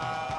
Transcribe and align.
Uh... 0.00 0.29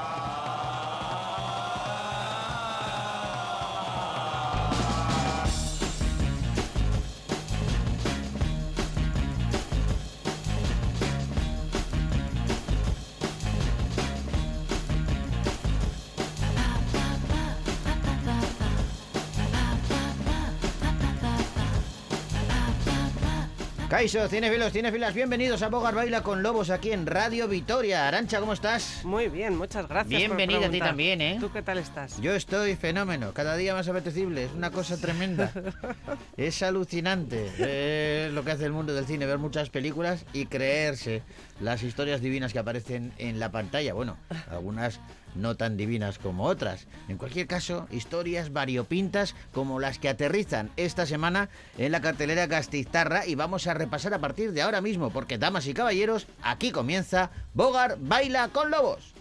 Caiso, 23.91 24.25
cinefilos, 24.29 24.71
cinefilas, 24.71 25.13
bienvenidos 25.13 25.61
a 25.63 25.67
Bogar 25.67 25.93
Baila 25.93 26.23
con 26.23 26.41
Lobos 26.41 26.69
aquí 26.69 26.93
en 26.93 27.05
Radio 27.05 27.49
Vitoria. 27.49 28.07
Arancha, 28.07 28.39
¿cómo 28.39 28.53
estás? 28.53 29.03
Muy 29.03 29.27
bien, 29.27 29.57
muchas 29.57 29.85
gracias. 29.89 30.17
Bienvenida 30.17 30.59
por 30.59 30.67
a 30.67 30.71
ti 30.71 30.79
también, 30.79 31.19
¿eh? 31.19 31.37
¿Tú 31.41 31.51
qué 31.51 31.61
tal 31.61 31.77
estás? 31.77 32.21
Yo 32.21 32.33
estoy 32.33 32.77
fenómeno, 32.77 33.33
cada 33.33 33.57
día 33.57 33.73
más 33.73 33.89
apetecible, 33.89 34.45
es 34.45 34.53
una 34.53 34.71
cosa 34.71 34.95
tremenda. 34.95 35.51
es 36.37 36.63
alucinante 36.63 37.51
eh, 37.57 38.29
lo 38.31 38.45
que 38.45 38.51
hace 38.51 38.63
el 38.63 38.71
mundo 38.71 38.93
del 38.93 39.05
cine, 39.07 39.25
ver 39.25 39.39
muchas 39.39 39.69
películas 39.69 40.25
y 40.31 40.45
creerse 40.45 41.21
las 41.59 41.83
historias 41.83 42.21
divinas 42.21 42.53
que 42.53 42.59
aparecen 42.59 43.11
en 43.17 43.41
la 43.41 43.51
pantalla. 43.51 43.93
Bueno, 43.93 44.15
algunas 44.49 45.01
no 45.35 45.55
tan 45.55 45.77
divinas 45.77 46.19
como 46.19 46.45
otras. 46.45 46.87
En 47.07 47.17
cualquier 47.17 47.47
caso, 47.47 47.87
historias 47.91 48.53
variopintas 48.53 49.35
como 49.53 49.79
las 49.79 49.99
que 49.99 50.09
aterrizan 50.09 50.71
esta 50.77 51.05
semana 51.05 51.49
en 51.77 51.91
la 51.91 52.01
cartelera 52.01 52.47
Gastiztarra 52.47 53.25
y 53.25 53.35
vamos 53.35 53.67
a 53.67 53.73
repasar 53.73 54.13
a 54.13 54.19
partir 54.19 54.51
de 54.51 54.61
ahora 54.61 54.81
mismo, 54.81 55.11
porque 55.11 55.37
damas 55.37 55.67
y 55.67 55.73
caballeros, 55.73 56.27
aquí 56.41 56.71
comienza 56.71 57.31
Bogar 57.53 57.97
Baila 57.99 58.49
con 58.49 58.71
Lobos. 58.71 59.13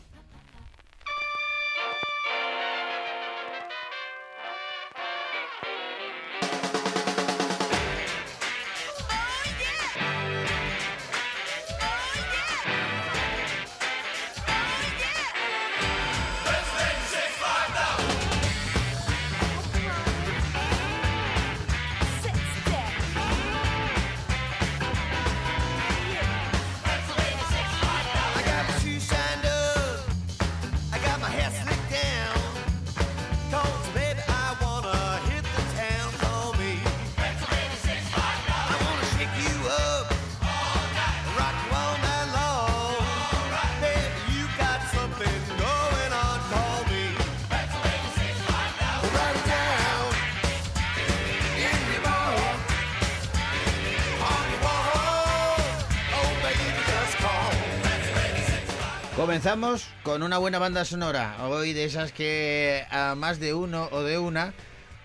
Comenzamos 59.21 59.87
con 60.03 60.23
una 60.23 60.39
buena 60.39 60.59
banda 60.59 60.87
sonora, 60.87 61.37
hoy 61.47 61.75
de 61.75 61.85
esas 61.85 62.11
que 62.11 62.87
a 62.91 63.15
más 63.15 63.39
de 63.39 63.53
uno 63.53 63.87
o 63.93 64.01
de 64.01 64.17
una 64.17 64.55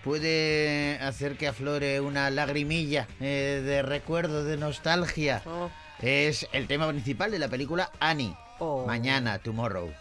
puede 0.04 0.98
hacer 1.02 1.36
que 1.36 1.46
aflore 1.46 2.00
una 2.00 2.30
lagrimilla 2.30 3.08
eh, 3.20 3.62
de 3.62 3.82
recuerdo, 3.82 4.42
de 4.42 4.56
nostalgia. 4.56 5.42
Oh, 5.44 5.68
Es 6.00 6.48
el 6.52 6.66
tema 6.66 6.88
principal 6.88 7.30
de 7.30 7.38
la 7.38 7.48
película 7.48 7.90
Annie. 8.00 8.34
Oh. 8.58 8.86
Mañana, 8.86 9.38
tomorrow. 9.38 9.92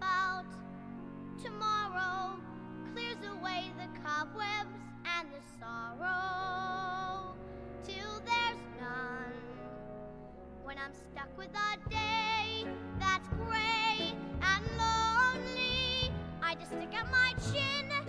About 0.00 0.46
tomorrow 1.42 2.38
clears 2.94 3.18
away 3.38 3.70
the 3.76 4.00
cobwebs 4.00 4.72
and 5.04 5.28
the 5.28 5.42
sorrow 5.60 7.34
till 7.84 8.20
there's 8.24 8.62
none. 8.80 9.34
When 10.64 10.78
I'm 10.78 10.92
stuck 11.12 11.36
with 11.36 11.50
a 11.50 11.90
day 11.90 12.66
that's 12.98 13.28
gray 13.28 14.14
and 14.40 14.64
lonely, 14.78 16.10
I 16.42 16.54
just 16.54 16.70
stick 16.70 16.94
out 16.94 17.10
my 17.10 17.34
chin 17.52 17.99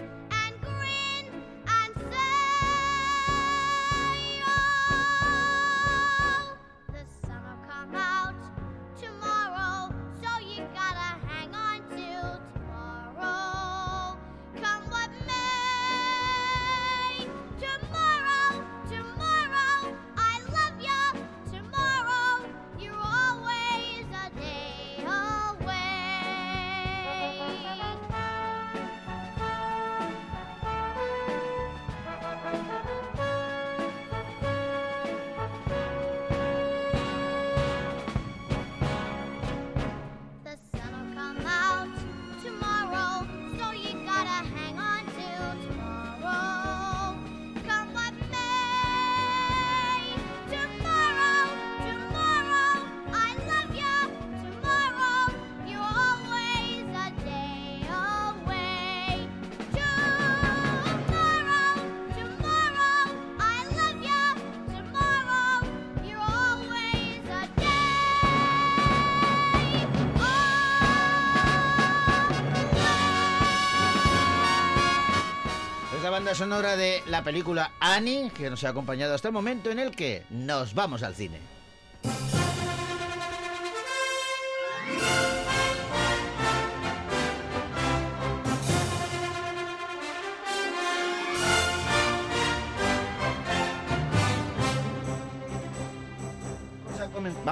banda 76.31 76.45
sonora 76.45 76.77
de 76.77 77.03
la 77.07 77.25
película 77.25 77.71
Annie, 77.81 78.31
que 78.31 78.49
nos 78.49 78.63
ha 78.63 78.69
acompañado 78.69 79.13
hasta 79.13 79.27
el 79.27 79.33
momento 79.33 79.69
en 79.69 79.79
el 79.79 79.91
que 79.91 80.23
nos 80.29 80.73
vamos 80.73 81.03
al 81.03 81.13
cine. 81.13 81.60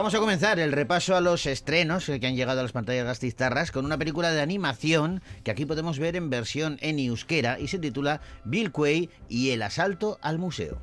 Vamos 0.09 0.21
a 0.21 0.21
comenzar 0.21 0.59
el 0.59 0.71
repaso 0.71 1.15
a 1.15 1.21
los 1.21 1.45
estrenos 1.45 2.07
que 2.07 2.25
han 2.25 2.35
llegado 2.35 2.61
a 2.61 2.63
las 2.63 2.71
pantallas 2.71 3.05
gastistarras 3.05 3.69
con 3.69 3.85
una 3.85 3.99
película 3.99 4.31
de 4.31 4.41
animación 4.41 5.21
que 5.43 5.51
aquí 5.51 5.67
podemos 5.67 5.99
ver 5.99 6.15
en 6.15 6.31
versión 6.31 6.79
en 6.81 6.97
euskera 6.97 7.59
y 7.59 7.67
se 7.67 7.77
titula 7.77 8.19
Bill 8.43 8.71
Quay 8.71 9.11
y 9.29 9.51
el 9.51 9.61
asalto 9.61 10.17
al 10.23 10.39
museo. 10.39 10.81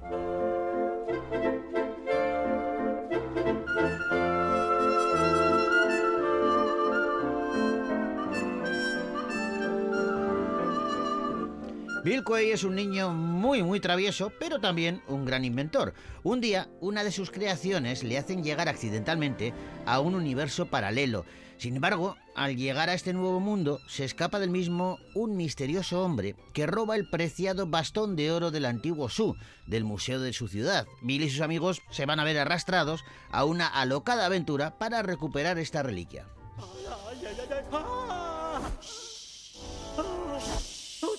Bill 12.07 12.23
Quay 12.23 12.53
es 12.53 12.63
un 12.63 12.77
niño 12.77 13.13
muy 13.13 13.65
muy 13.65 13.81
travieso, 13.81 14.31
pero 14.39 14.61
también 14.61 15.03
un 15.09 15.25
gran 15.25 15.45
inventor. 15.45 15.93
Un 16.23 16.41
día, 16.41 16.69
una 16.81 17.03
de 17.03 17.11
sus 17.11 17.33
creaciones 17.33 18.05
le 18.05 18.17
hacen 18.17 18.45
llegar 18.45 18.69
accidentalmente 18.69 19.53
a 19.87 19.99
un 19.99 20.15
universo 20.15 20.67
paralelo. 20.67 21.25
Sin 21.59 21.75
embargo, 21.75 22.17
al 22.37 22.55
llegar 22.55 22.91
a 22.91 22.95
este 22.95 23.13
nuevo 23.13 23.41
mundo, 23.41 23.81
se 23.89 24.05
escapa 24.05 24.39
del 24.39 24.51
mismo 24.51 25.01
un 25.17 25.37
misterioso 25.37 26.05
hombre 26.05 26.37
que 26.53 26.69
roba 26.69 26.95
el 26.95 27.11
preciado 27.11 27.67
bastón 27.67 28.15
de 28.15 28.31
oro 28.31 28.53
del 28.53 28.67
antiguo 28.67 29.09
Su, 29.09 29.35
del 29.67 29.83
museo 29.83 30.21
de 30.21 30.33
su 30.33 30.47
ciudad. 30.47 30.87
Bill 31.03 31.25
y 31.25 31.31
sus 31.31 31.41
amigos 31.41 31.83
se 31.91 32.07
van 32.07 32.21
a 32.21 32.25
ver 32.25 32.39
arrastrados 32.39 33.03
a 33.33 33.45
una 33.45 33.67
alocada 33.67 34.27
aventura 34.27 34.79
para 34.79 35.03
recuperar 35.03 35.59
esta 35.59 35.83
reliquia. 35.83 36.29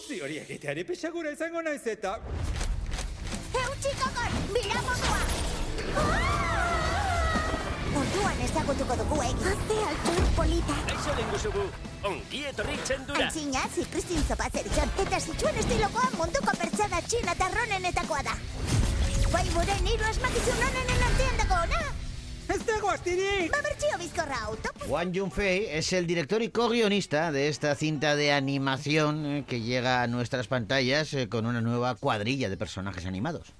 zuri 0.07 0.37
egiteari 0.39 0.83
pixagura 0.87 1.31
izango 1.35 1.61
naiz 1.61 1.83
eta... 1.93 2.17
Eutxikokor, 3.61 4.35
bila 4.53 4.81
modua! 4.85 5.19
Ah! 6.03 6.47
Orduan 7.97 8.41
ezagutuko 8.45 8.95
dugu 9.01 9.17
egin. 9.25 9.45
Azte 9.51 9.77
altur 9.89 10.27
polita. 10.37 10.75
Aizu 10.93 11.15
den 11.17 11.29
guzugu, 11.33 11.63
ongi 12.09 12.43
etorri 12.51 12.77
txendura. 12.87 13.25
Antzina, 13.25 13.63
zikristin 13.73 14.23
zopatzer 14.29 14.69
izan, 14.71 14.91
eta 15.03 15.19
zitsuen 15.19 15.59
estilokoa 15.63 16.11
munduko 16.19 16.55
pertsada 16.61 17.01
txina 17.07 17.35
tarronenetakoa 17.41 18.21
da. 18.29 18.37
Bai, 19.33 19.43
buren, 19.55 19.89
iru 19.91 20.05
asmakizun 20.07 20.61
honenen 20.69 21.01
artean 21.09 21.36
bizkorra 23.99 24.37
auto. 24.45 24.69
Wang 24.87 25.11
Junfei 25.15 25.65
es 25.69 25.91
el 25.93 26.07
director 26.07 26.41
y 26.41 26.49
co-guionista 26.49 27.31
de 27.31 27.47
esta 27.49 27.75
cinta 27.75 28.15
de 28.15 28.31
animación 28.31 29.25
eh, 29.25 29.45
que 29.47 29.61
llega 29.61 30.01
a 30.03 30.07
nuestras 30.07 30.47
pantallas 30.47 31.13
eh, 31.13 31.27
con 31.29 31.45
una 31.45 31.61
nueva 31.61 31.95
cuadrilla 31.95 32.49
de 32.49 32.57
personajes 32.57 33.05
animados. 33.05 33.53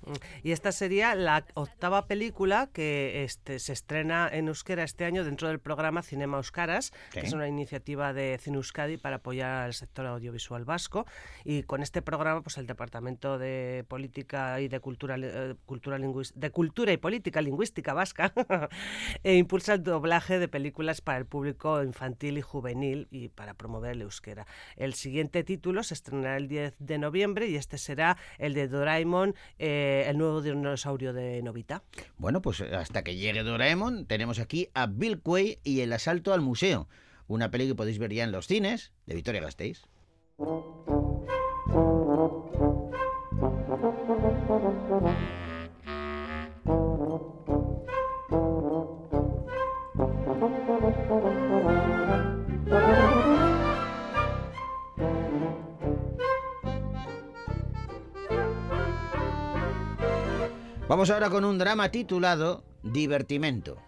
Y 0.43 0.51
esta 0.51 0.71
sería 0.71 1.15
la 1.15 1.45
octava 1.55 2.05
película 2.07 2.69
que 2.71 3.23
este, 3.23 3.59
se 3.59 3.73
estrena 3.73 4.29
en 4.31 4.47
euskera 4.47 4.83
este 4.83 5.05
año 5.05 5.23
dentro 5.23 5.47
del 5.47 5.59
programa 5.59 6.03
Cinema 6.03 6.37
Euskaras, 6.37 6.91
Sí. 7.11 7.19
que 7.21 7.27
es 7.27 7.33
una 7.33 7.47
iniciativa 7.47 8.13
de 8.13 8.37
Cine 8.41 8.57
Euskadi 8.57 8.97
para 8.97 9.17
apoyar 9.17 9.63
al 9.65 9.73
sector 9.73 10.05
audiovisual 10.05 10.65
vasco. 10.65 11.05
Y 11.43 11.63
con 11.63 11.81
este 11.81 12.01
programa, 12.01 12.41
pues 12.41 12.57
el 12.57 12.67
Departamento 12.67 13.37
de 13.37 13.85
Política 13.87 14.59
y 14.61 14.67
de 14.67 14.79
Cultura, 14.79 15.15
eh, 15.19 15.55
cultura, 15.65 15.97
lingüis- 15.97 16.33
de 16.33 16.51
cultura 16.51 16.91
y 16.93 16.97
Política 16.97 17.41
Lingüística 17.41 17.93
Vasca 17.93 18.33
e 19.24 19.35
impulsa 19.35 19.74
el 19.74 19.83
doblaje 19.83 20.39
de 20.39 20.47
películas 20.47 21.01
para 21.01 21.18
el 21.18 21.25
público 21.25 21.83
infantil 21.83 22.38
y 22.38 22.41
juvenil 22.41 23.07
y 23.12 23.29
para 23.29 23.53
promover 23.53 23.91
el 23.91 24.01
euskera. 24.01 24.45
El 24.75 24.94
siguiente 24.94 25.44
título 25.44 25.83
se 25.83 25.94
estrenará 25.94 26.38
el 26.38 26.47
10 26.47 26.75
de 26.79 26.97
noviembre 26.97 27.47
y 27.47 27.56
este 27.56 27.77
será 27.77 28.18
el 28.38 28.53
de 28.53 28.68
Doraemon, 28.68 29.35
eh, 29.59 30.06
el 30.07 30.18
nuevo 30.18 30.41
dinosaurio 30.41 31.13
de 31.13 31.41
Novita. 31.41 31.83
Bueno, 32.18 32.41
pues 32.41 32.62
hasta 32.62 33.03
que 33.03 33.15
llegue 33.15 33.44
Doraemon, 33.44 34.06
tenemos 34.06 34.39
aquí 34.39 34.69
a 34.74 34.88
Bill 34.88 35.21
Quay 35.21 35.59
y 35.63 35.81
el 35.81 35.94
asalto 35.94 36.33
al 36.33 36.41
museo. 36.41 36.88
Una 37.27 37.51
peli 37.51 37.68
que 37.68 37.75
podéis 37.75 38.00
ver 38.00 38.13
ya 38.13 38.23
en 38.23 38.31
los 38.31 38.47
cines 38.47 38.94
de 39.06 39.15
Victoria 39.15 39.41
Gasteiz. 39.41 39.83
Vamos 60.89 61.09
ahora 61.09 61.30
con 61.30 61.45
un 61.45 61.57
drama 61.57 61.92
titulado 61.92 62.63
Divertimento. 62.83 63.86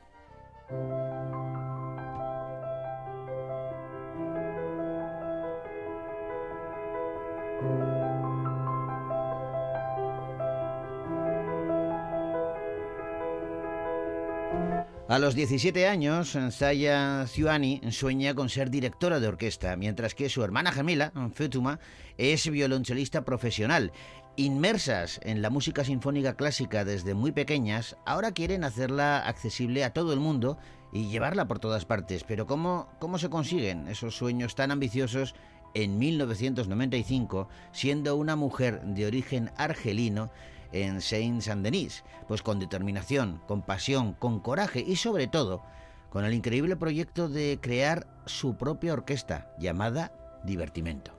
A 15.10 15.18
los 15.18 15.34
17 15.34 15.88
años, 15.88 16.38
Zaya 16.52 17.26
Ciuani 17.26 17.82
sueña 17.90 18.36
con 18.36 18.48
ser 18.48 18.70
directora 18.70 19.20
de 19.20 19.28
orquesta, 19.28 19.76
mientras 19.76 20.14
que 20.14 20.30
su 20.30 20.44
hermana 20.44 20.72
gemela, 20.72 21.12
Fetuma, 21.34 21.80
es 22.20 22.48
violonchelista 22.48 23.26
profesional. 23.26 23.92
Inmersas 24.36 25.20
en 25.24 25.42
la 25.42 25.50
música 25.50 25.84
sinfónica 25.84 26.36
clásica 26.36 26.86
desde 26.86 27.16
muy 27.16 27.32
pequeñas, 27.32 27.98
ahora 28.06 28.34
quieren 28.34 28.64
hacerla 28.64 29.18
accesible 29.28 29.84
a 29.84 29.94
todo 29.94 30.14
el 30.14 30.20
mundo 30.20 30.60
y 30.94 31.08
llevarla 31.08 31.48
por 31.48 31.58
todas 31.58 31.86
partes. 31.86 32.24
Pero 32.24 32.46
¿cómo, 32.46 32.88
cómo 33.00 33.18
se 33.18 33.32
consiguen 33.32 33.88
esos 33.88 34.16
sueños 34.16 34.54
tan 34.54 34.70
ambiciosos 34.70 35.34
en 35.74 35.98
1995, 35.98 37.50
siendo 37.72 38.16
una 38.16 38.36
mujer 38.36 38.80
de 38.84 39.08
origen 39.08 39.50
argelino 39.58 40.30
en 40.72 41.02
Saint-Saint-Denis? 41.02 42.04
Pues 42.28 42.42
con 42.42 42.60
determinación, 42.60 43.42
con 43.48 43.62
pasión, 43.62 44.14
con 44.14 44.40
coraje 44.40 44.84
y 44.86 44.96
sobre 44.96 45.28
todo 45.28 45.64
con 46.10 46.26
el 46.26 46.34
increíble 46.34 46.76
proyecto 46.76 47.30
de 47.30 47.60
crear 47.62 48.08
su 48.26 48.58
propia 48.58 48.94
orquesta 48.94 49.54
llamada 49.60 50.12
Divertimento. 50.44 51.12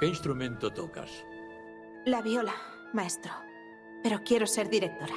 ¿Qué 0.00 0.06
instrumento 0.06 0.72
tocas? 0.72 1.10
La 2.04 2.20
viola, 2.22 2.54
maestro. 2.92 3.32
Pero 4.02 4.20
quiero 4.24 4.46
ser 4.46 4.68
directora. 4.68 5.14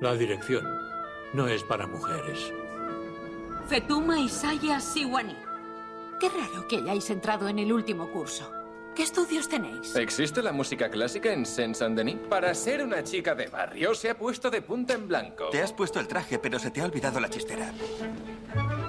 La 0.00 0.14
dirección 0.14 0.64
no 1.34 1.48
es 1.48 1.62
para 1.64 1.86
mujeres. 1.86 2.52
Fetuma 3.66 4.20
Isaya 4.20 4.80
Siwani. 4.80 5.36
Qué 6.20 6.28
raro 6.28 6.68
que 6.68 6.76
hayáis 6.76 7.10
entrado 7.10 7.48
en 7.48 7.58
el 7.58 7.72
último 7.72 8.10
curso. 8.10 8.50
¿Qué 8.96 9.02
estudios 9.02 9.46
tenéis? 9.46 9.94
¿Existe 9.94 10.42
la 10.42 10.52
música 10.52 10.88
clásica 10.88 11.30
en 11.30 11.44
Saint-Saint-Denis? 11.44 12.16
Para 12.30 12.54
ser 12.54 12.82
una 12.82 13.04
chica 13.04 13.34
de 13.34 13.46
barrio 13.46 13.94
se 13.94 14.08
ha 14.08 14.16
puesto 14.16 14.50
de 14.50 14.62
punta 14.62 14.94
en 14.94 15.06
blanco. 15.06 15.50
Te 15.50 15.60
has 15.60 15.70
puesto 15.70 16.00
el 16.00 16.08
traje, 16.08 16.38
pero 16.38 16.58
se 16.58 16.70
te 16.70 16.80
ha 16.80 16.86
olvidado 16.86 17.20
la 17.20 17.28
chistera. 17.28 17.70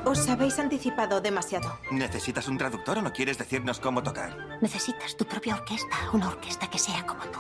Os 0.06 0.30
habéis 0.30 0.58
anticipado 0.60 1.20
demasiado. 1.20 1.78
¿Necesitas 1.92 2.48
un 2.48 2.58
traductor 2.58 3.00
o 3.00 3.02
no 3.02 3.12
quieres 3.12 3.38
decirnos 3.38 3.82
cómo 3.82 4.02
tocar? 4.02 4.58
Necesitas 4.62 5.18
tu 5.18 5.26
propia 5.26 5.56
orquesta, 5.56 5.98
una 6.14 6.30
orquesta 6.30 6.70
que 6.70 6.80
sea 6.80 7.06
como 7.06 7.24
tú. 7.26 7.40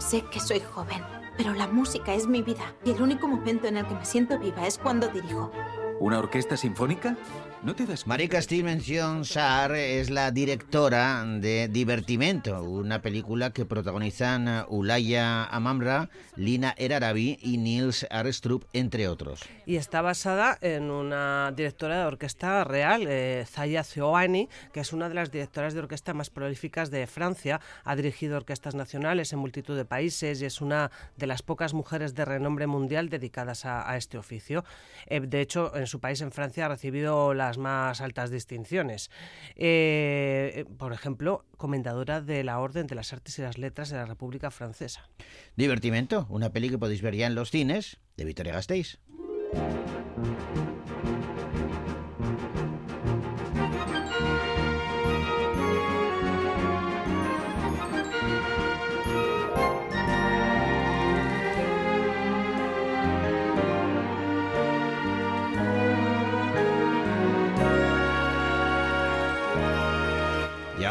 Sé 0.00 0.24
que 0.30 0.40
soy 0.40 0.60
joven, 0.60 1.02
pero 1.38 1.54
la 1.54 1.66
música 1.66 2.12
es 2.12 2.26
mi 2.26 2.42
vida. 2.42 2.74
Y 2.84 2.90
el 2.90 3.00
único 3.00 3.26
momento 3.26 3.66
en 3.68 3.78
el 3.78 3.86
que 3.86 3.94
me 3.94 4.04
siento 4.04 4.38
viva 4.38 4.66
es 4.66 4.76
cuando 4.76 5.08
dirijo. 5.08 5.50
¿Una 5.98 6.18
orquesta 6.18 6.58
sinfónica? 6.58 7.16
¿No 7.60 7.74
te 7.74 7.86
das 7.86 8.06
Marika 8.06 8.40
Stevenson 8.40 9.24
Saar 9.24 9.74
es 9.74 10.10
la 10.10 10.30
directora 10.30 11.24
de 11.26 11.66
Divertimento, 11.66 12.62
una 12.62 13.02
película 13.02 13.52
que 13.52 13.64
protagonizan 13.64 14.64
Ulaya 14.68 15.44
Amamra, 15.44 16.08
Lina 16.36 16.72
Erarabi 16.78 17.36
y 17.42 17.58
Niels 17.58 18.06
Arestrup, 18.10 18.64
entre 18.72 19.08
otros. 19.08 19.40
Y 19.66 19.74
está 19.74 20.02
basada 20.02 20.56
en 20.60 20.92
una 20.92 21.52
directora 21.54 21.98
de 21.98 22.06
orquesta 22.06 22.62
real, 22.62 23.06
eh, 23.08 23.44
Zaya 23.44 23.82
Zioani, 23.82 24.48
que 24.72 24.78
es 24.78 24.92
una 24.92 25.08
de 25.08 25.16
las 25.16 25.32
directoras 25.32 25.74
de 25.74 25.80
orquesta 25.80 26.14
más 26.14 26.30
prolíficas 26.30 26.92
de 26.92 27.08
Francia. 27.08 27.60
Ha 27.82 27.96
dirigido 27.96 28.36
orquestas 28.36 28.76
nacionales 28.76 29.32
en 29.32 29.40
multitud 29.40 29.76
de 29.76 29.84
países 29.84 30.40
y 30.40 30.44
es 30.44 30.60
una 30.60 30.92
de 31.16 31.26
las 31.26 31.42
pocas 31.42 31.74
mujeres 31.74 32.14
de 32.14 32.24
renombre 32.24 32.68
mundial 32.68 33.08
dedicadas 33.08 33.64
a, 33.64 33.90
a 33.90 33.96
este 33.96 34.16
oficio. 34.16 34.64
Eh, 35.06 35.18
de 35.18 35.40
hecho, 35.40 35.74
en 35.74 35.88
su 35.88 35.98
país, 35.98 36.20
en 36.20 36.30
Francia, 36.30 36.66
ha 36.66 36.68
recibido 36.68 37.34
las 37.48 37.58
más 37.58 38.00
altas 38.02 38.30
distinciones. 38.30 39.10
Eh, 39.56 40.66
por 40.76 40.92
ejemplo, 40.92 41.46
comendadora 41.56 42.20
de 42.20 42.44
la 42.44 42.58
Orden 42.60 42.86
de 42.86 42.94
las 42.94 43.12
Artes 43.12 43.38
y 43.38 43.42
las 43.42 43.56
Letras 43.56 43.88
de 43.88 43.96
la 43.96 44.04
República 44.04 44.50
Francesa. 44.50 45.08
Divertimento, 45.56 46.26
una 46.28 46.50
peli 46.50 46.68
que 46.68 46.78
podéis 46.78 47.00
ver 47.02 47.16
ya 47.16 47.26
en 47.26 47.34
los 47.34 47.50
cines 47.50 47.98
de 48.16 48.24
Victoria 48.24 48.52
Gasteiz. 48.52 48.98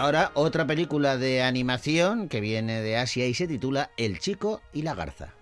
Ahora 0.07 0.31
otra 0.35 0.65
película 0.65 1.17
de 1.17 1.41
animación 1.41 2.29
que 2.29 2.39
viene 2.39 2.81
de 2.81 2.95
Asia 2.95 3.27
y 3.27 3.33
se 3.33 3.45
titula 3.45 3.91
El 3.97 4.19
chico 4.19 4.61
y 4.71 4.83
la 4.83 4.95
garza. 4.95 5.36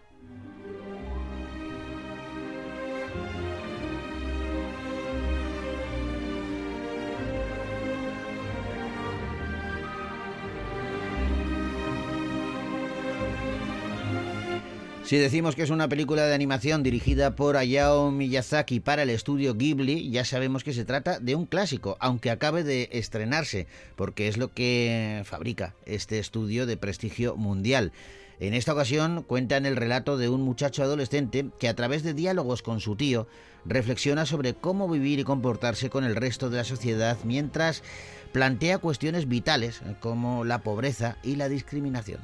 Si 15.05 15.17
decimos 15.17 15.55
que 15.55 15.61
es 15.61 15.69
una 15.69 15.87
película 15.87 16.25
de 16.25 16.33
animación 16.33 16.81
dirigida 16.81 17.35
por 17.35 17.57
Hayao 17.57 18.09
Miyazaki 18.09 18.79
para 18.79 19.03
el 19.03 19.11
estudio 19.11 19.53
Ghibli, 19.53 20.09
ya 20.09 20.25
sabemos 20.25 20.63
que 20.63 20.73
se 20.73 20.83
trata 20.83 21.19
de 21.19 21.35
un 21.35 21.45
clásico, 21.45 21.95
aunque 21.99 22.31
acabe 22.31 22.63
de 22.63 22.89
estrenarse, 22.91 23.67
porque 23.95 24.27
es 24.27 24.37
lo 24.37 24.51
que 24.51 25.21
fabrica 25.23 25.75
este 25.85 26.17
estudio 26.17 26.65
de 26.65 26.77
prestigio 26.77 27.35
mundial. 27.35 27.91
En 28.39 28.55
esta 28.55 28.73
ocasión 28.73 29.21
cuentan 29.21 29.67
el 29.67 29.75
relato 29.75 30.17
de 30.17 30.27
un 30.27 30.41
muchacho 30.41 30.81
adolescente 30.81 31.45
que 31.59 31.69
a 31.69 31.75
través 31.75 32.01
de 32.01 32.15
diálogos 32.15 32.63
con 32.63 32.79
su 32.79 32.95
tío 32.95 33.27
reflexiona 33.63 34.25
sobre 34.25 34.55
cómo 34.55 34.89
vivir 34.89 35.19
y 35.19 35.23
comportarse 35.23 35.91
con 35.91 36.03
el 36.03 36.15
resto 36.15 36.49
de 36.49 36.57
la 36.57 36.63
sociedad 36.63 37.15
mientras 37.23 37.83
plantea 38.31 38.79
cuestiones 38.79 39.27
vitales 39.27 39.83
como 39.99 40.45
la 40.45 40.63
pobreza 40.63 41.17
y 41.21 41.35
la 41.35 41.47
discriminación. 41.47 42.21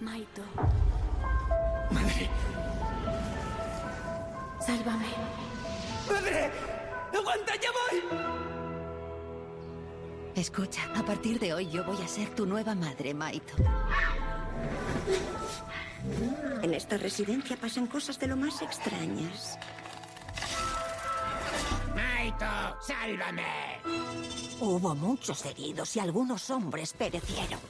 Maito, 0.00 0.42
Madre, 1.90 2.28
sálvame. 4.64 5.06
madre, 6.10 6.50
aguanta, 7.14 7.52
ya 7.56 7.70
voy. 7.72 8.02
Escucha, 10.34 10.82
a 10.94 11.02
partir 11.02 11.38
de 11.38 11.54
hoy 11.54 11.70
yo 11.70 11.82
voy 11.84 12.00
a 12.02 12.08
ser 12.08 12.28
tu 12.34 12.44
nueva 12.44 12.74
madre, 12.74 13.14
Maito. 13.14 13.54
En 16.62 16.74
esta 16.74 16.96
residencia 16.98 17.56
pasan 17.56 17.86
cosas 17.86 18.18
de 18.18 18.26
lo 18.26 18.36
más 18.36 18.60
extrañas. 18.60 19.58
Maito, 21.94 22.46
sálvame. 22.82 23.80
Hubo 24.60 24.94
muchos 24.94 25.44
heridos 25.46 25.96
y 25.96 26.00
algunos 26.00 26.50
hombres 26.50 26.92
perecieron. 26.92 27.60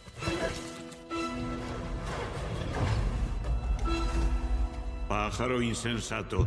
Pájaro 5.17 5.63
insensato, 5.63 6.47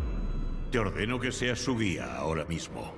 te 0.71 0.77
ordeno 0.77 1.19
que 1.19 1.31
seas 1.31 1.57
su 1.57 1.75
guía 1.75 2.17
ahora 2.17 2.45
mismo. 2.45 2.93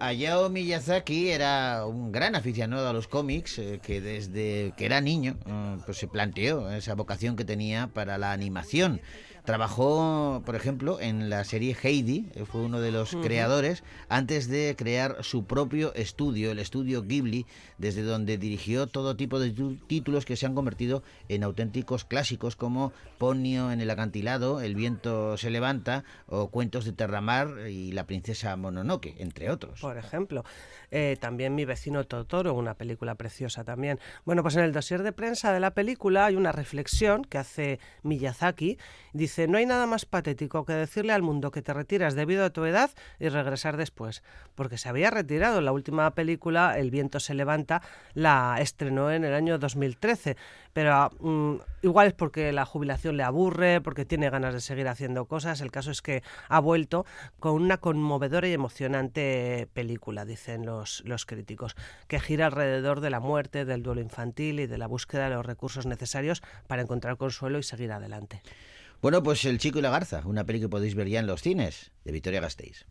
Hayao 0.00 0.48
Miyazaki 0.48 1.28
era 1.28 1.84
un 1.84 2.12
gran 2.12 2.34
aficionado 2.34 2.88
a 2.88 2.94
los 2.94 3.08
cómics 3.08 3.58
eh, 3.58 3.78
que 3.82 4.00
desde 4.00 4.72
que 4.78 4.86
era 4.86 5.02
niño 5.02 5.36
eh, 5.44 5.76
pues 5.84 5.98
se 5.98 6.08
planteó 6.08 6.72
esa 6.72 6.94
vocación 6.94 7.36
que 7.36 7.44
tenía 7.44 7.88
para 7.88 8.16
la 8.16 8.32
animación. 8.32 9.02
Trabajó, 9.44 10.40
por 10.46 10.54
ejemplo, 10.54 11.00
en 11.00 11.28
la 11.28 11.42
serie 11.42 11.76
Heidi, 11.82 12.26
eh, 12.36 12.44
fue 12.44 12.60
uno 12.60 12.80
de 12.80 12.92
los 12.92 13.10
creadores, 13.16 13.82
antes 14.08 14.46
de 14.48 14.76
crear 14.78 15.16
su 15.22 15.46
propio 15.46 15.92
estudio, 15.94 16.52
el 16.52 16.60
estudio 16.60 17.02
Ghibli, 17.02 17.44
desde 17.76 18.02
donde 18.02 18.38
dirigió 18.38 18.86
todo 18.86 19.16
tipo 19.16 19.40
de 19.40 19.50
tu- 19.50 19.74
títulos 19.88 20.24
que 20.24 20.36
se 20.36 20.46
han 20.46 20.54
convertido 20.54 21.02
en 21.28 21.42
auténticos 21.42 22.04
clásicos 22.04 22.54
como 22.54 22.92
Ponio 23.18 23.72
en 23.72 23.80
el 23.80 23.90
acantilado, 23.90 24.60
El 24.60 24.76
viento 24.76 25.36
se 25.36 25.50
levanta 25.50 26.04
o 26.28 26.48
Cuentos 26.48 26.84
de 26.84 26.92
Terramar 26.92 27.68
y 27.68 27.90
La 27.90 28.06
princesa 28.06 28.56
Mononoke, 28.56 29.16
entre 29.18 29.50
otros. 29.50 29.80
Por 29.80 29.98
ejemplo, 29.98 30.44
Eh, 30.94 31.16
también 31.18 31.54
Mi 31.54 31.64
vecino 31.64 32.04
Totoro, 32.04 32.52
una 32.52 32.74
película 32.74 33.14
preciosa 33.14 33.64
también. 33.64 33.98
Bueno, 34.26 34.42
pues 34.42 34.56
en 34.56 34.62
el 34.62 34.72
dossier 34.74 35.02
de 35.02 35.12
prensa 35.12 35.50
de 35.50 35.58
la 35.58 35.70
película 35.70 36.26
hay 36.26 36.36
una 36.36 36.52
reflexión 36.52 37.24
que 37.24 37.38
hace 37.38 37.80
Miyazaki. 38.02 38.76
Dice, 39.14 39.31
no 39.48 39.58
hay 39.58 39.66
nada 39.66 39.86
más 39.86 40.04
patético 40.04 40.64
que 40.64 40.72
decirle 40.72 41.12
al 41.12 41.22
mundo 41.22 41.50
que 41.50 41.62
te 41.62 41.72
retiras 41.72 42.14
debido 42.14 42.44
a 42.44 42.50
tu 42.50 42.64
edad 42.64 42.90
y 43.18 43.28
regresar 43.28 43.76
después. 43.76 44.22
Porque 44.54 44.78
se 44.78 44.88
había 44.88 45.10
retirado. 45.10 45.60
La 45.60 45.72
última 45.72 46.10
película, 46.14 46.78
El 46.78 46.90
viento 46.90 47.20
se 47.20 47.34
levanta, 47.34 47.82
la 48.14 48.56
estrenó 48.60 49.10
en 49.10 49.24
el 49.24 49.34
año 49.34 49.58
2013. 49.58 50.36
Pero 50.72 51.10
mm, 51.20 51.56
igual 51.82 52.08
es 52.08 52.12
porque 52.14 52.52
la 52.52 52.64
jubilación 52.64 53.16
le 53.16 53.22
aburre, 53.22 53.80
porque 53.80 54.04
tiene 54.04 54.30
ganas 54.30 54.54
de 54.54 54.60
seguir 54.60 54.88
haciendo 54.88 55.26
cosas. 55.26 55.60
El 55.60 55.70
caso 55.70 55.90
es 55.90 56.02
que 56.02 56.22
ha 56.48 56.60
vuelto 56.60 57.04
con 57.40 57.54
una 57.54 57.78
conmovedora 57.78 58.48
y 58.48 58.52
emocionante 58.52 59.68
película, 59.72 60.24
dicen 60.24 60.64
los, 60.64 61.02
los 61.04 61.26
críticos, 61.26 61.76
que 62.08 62.20
gira 62.20 62.46
alrededor 62.46 63.00
de 63.00 63.10
la 63.10 63.20
muerte, 63.20 63.64
del 63.64 63.82
duelo 63.82 64.00
infantil 64.00 64.60
y 64.60 64.66
de 64.66 64.78
la 64.78 64.86
búsqueda 64.86 65.28
de 65.28 65.34
los 65.34 65.46
recursos 65.46 65.86
necesarios 65.86 66.42
para 66.66 66.82
encontrar 66.82 67.16
consuelo 67.16 67.58
y 67.58 67.62
seguir 67.62 67.92
adelante. 67.92 68.42
Bueno, 69.02 69.20
pues 69.24 69.44
El 69.46 69.58
Chico 69.58 69.80
y 69.80 69.82
la 69.82 69.90
Garza, 69.90 70.22
una 70.26 70.46
peli 70.46 70.60
que 70.60 70.68
podéis 70.68 70.94
ver 70.94 71.08
ya 71.08 71.18
en 71.18 71.26
los 71.26 71.42
cines, 71.42 71.90
de 72.04 72.12
Victoria 72.12 72.40
Gasteiz. 72.40 72.86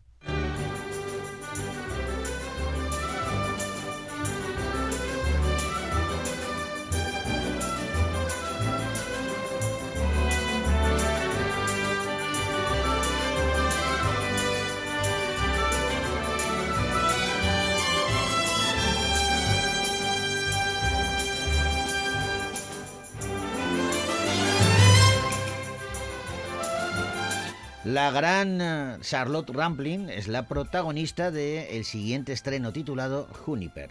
La 27.92 28.10
gran 28.10 28.58
eh, 28.62 28.96
Charlotte 29.02 29.50
Rampling 29.50 30.08
es 30.08 30.26
la 30.26 30.48
protagonista 30.48 31.30
del 31.30 31.66
el 31.68 31.84
siguiente 31.84 32.32
estreno 32.32 32.72
titulado 32.72 33.28
Juniper. 33.44 33.90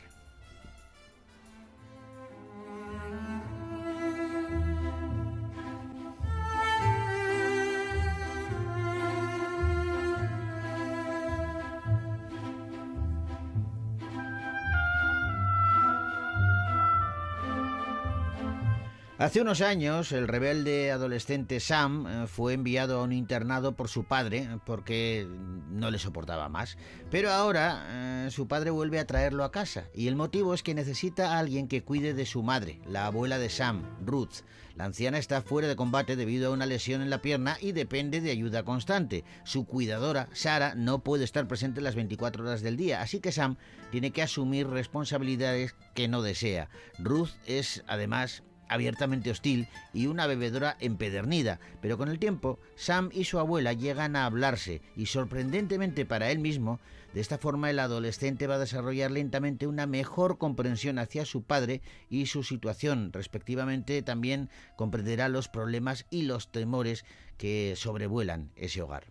Hace 19.21 19.39
unos 19.39 19.61
años, 19.61 20.13
el 20.13 20.27
rebelde 20.27 20.89
adolescente 20.89 21.59
Sam 21.59 22.07
eh, 22.07 22.25
fue 22.25 22.53
enviado 22.53 22.97
a 22.97 23.03
un 23.03 23.13
internado 23.13 23.75
por 23.75 23.87
su 23.87 24.03
padre 24.05 24.39
eh, 24.39 24.57
porque 24.65 25.27
no 25.69 25.91
le 25.91 25.99
soportaba 25.99 26.49
más. 26.49 26.75
Pero 27.11 27.29
ahora 27.29 27.85
eh, 28.25 28.31
su 28.31 28.47
padre 28.47 28.71
vuelve 28.71 28.97
a 28.97 29.05
traerlo 29.05 29.43
a 29.43 29.51
casa 29.51 29.85
y 29.93 30.07
el 30.07 30.15
motivo 30.15 30.55
es 30.55 30.63
que 30.63 30.73
necesita 30.73 31.35
a 31.35 31.37
alguien 31.37 31.67
que 31.67 31.83
cuide 31.83 32.15
de 32.15 32.25
su 32.25 32.41
madre, 32.41 32.81
la 32.87 33.05
abuela 33.05 33.37
de 33.37 33.51
Sam, 33.51 33.83
Ruth. 34.03 34.41
La 34.75 34.85
anciana 34.85 35.19
está 35.19 35.43
fuera 35.43 35.67
de 35.67 35.75
combate 35.75 36.15
debido 36.15 36.49
a 36.49 36.53
una 36.53 36.65
lesión 36.65 37.03
en 37.03 37.11
la 37.11 37.21
pierna 37.21 37.57
y 37.61 37.73
depende 37.73 38.21
de 38.21 38.31
ayuda 38.31 38.63
constante. 38.63 39.23
Su 39.43 39.67
cuidadora, 39.67 40.29
Sara, 40.33 40.73
no 40.73 41.03
puede 41.03 41.25
estar 41.25 41.47
presente 41.47 41.81
las 41.81 41.93
24 41.93 42.43
horas 42.43 42.63
del 42.63 42.75
día, 42.75 43.01
así 43.01 43.19
que 43.19 43.31
Sam 43.31 43.57
tiene 43.91 44.09
que 44.09 44.23
asumir 44.23 44.67
responsabilidades 44.67 45.75
que 45.93 46.07
no 46.07 46.23
desea. 46.23 46.69
Ruth 46.97 47.29
es, 47.45 47.83
además, 47.85 48.41
abiertamente 48.71 49.29
hostil 49.29 49.67
y 49.93 50.07
una 50.07 50.25
bebedora 50.27 50.77
empedernida, 50.79 51.59
pero 51.81 51.97
con 51.97 52.09
el 52.09 52.19
tiempo 52.19 52.57
Sam 52.75 53.09
y 53.11 53.25
su 53.25 53.37
abuela 53.37 53.73
llegan 53.73 54.15
a 54.15 54.25
hablarse 54.25 54.81
y 54.95 55.07
sorprendentemente 55.07 56.05
para 56.05 56.31
él 56.31 56.39
mismo, 56.39 56.79
de 57.13 57.19
esta 57.19 57.37
forma 57.37 57.69
el 57.69 57.79
adolescente 57.79 58.47
va 58.47 58.55
a 58.55 58.59
desarrollar 58.59 59.11
lentamente 59.11 59.67
una 59.67 59.85
mejor 59.85 60.37
comprensión 60.37 60.97
hacia 60.97 61.25
su 61.25 61.43
padre 61.43 61.81
y 62.09 62.27
su 62.27 62.43
situación, 62.43 63.11
respectivamente 63.11 64.01
también 64.01 64.49
comprenderá 64.77 65.27
los 65.27 65.49
problemas 65.49 66.05
y 66.09 66.23
los 66.23 66.51
temores 66.51 67.05
que 67.37 67.73
sobrevuelan 67.75 68.51
ese 68.55 68.81
hogar. 68.81 69.03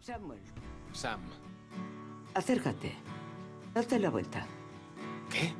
Samuel, 0.00 0.40
Sam. 0.92 1.20
acércate. 2.34 2.92
Date 3.74 3.98
la 3.98 4.10
vuelta. 4.10 4.46
¿Qué? 5.30 5.54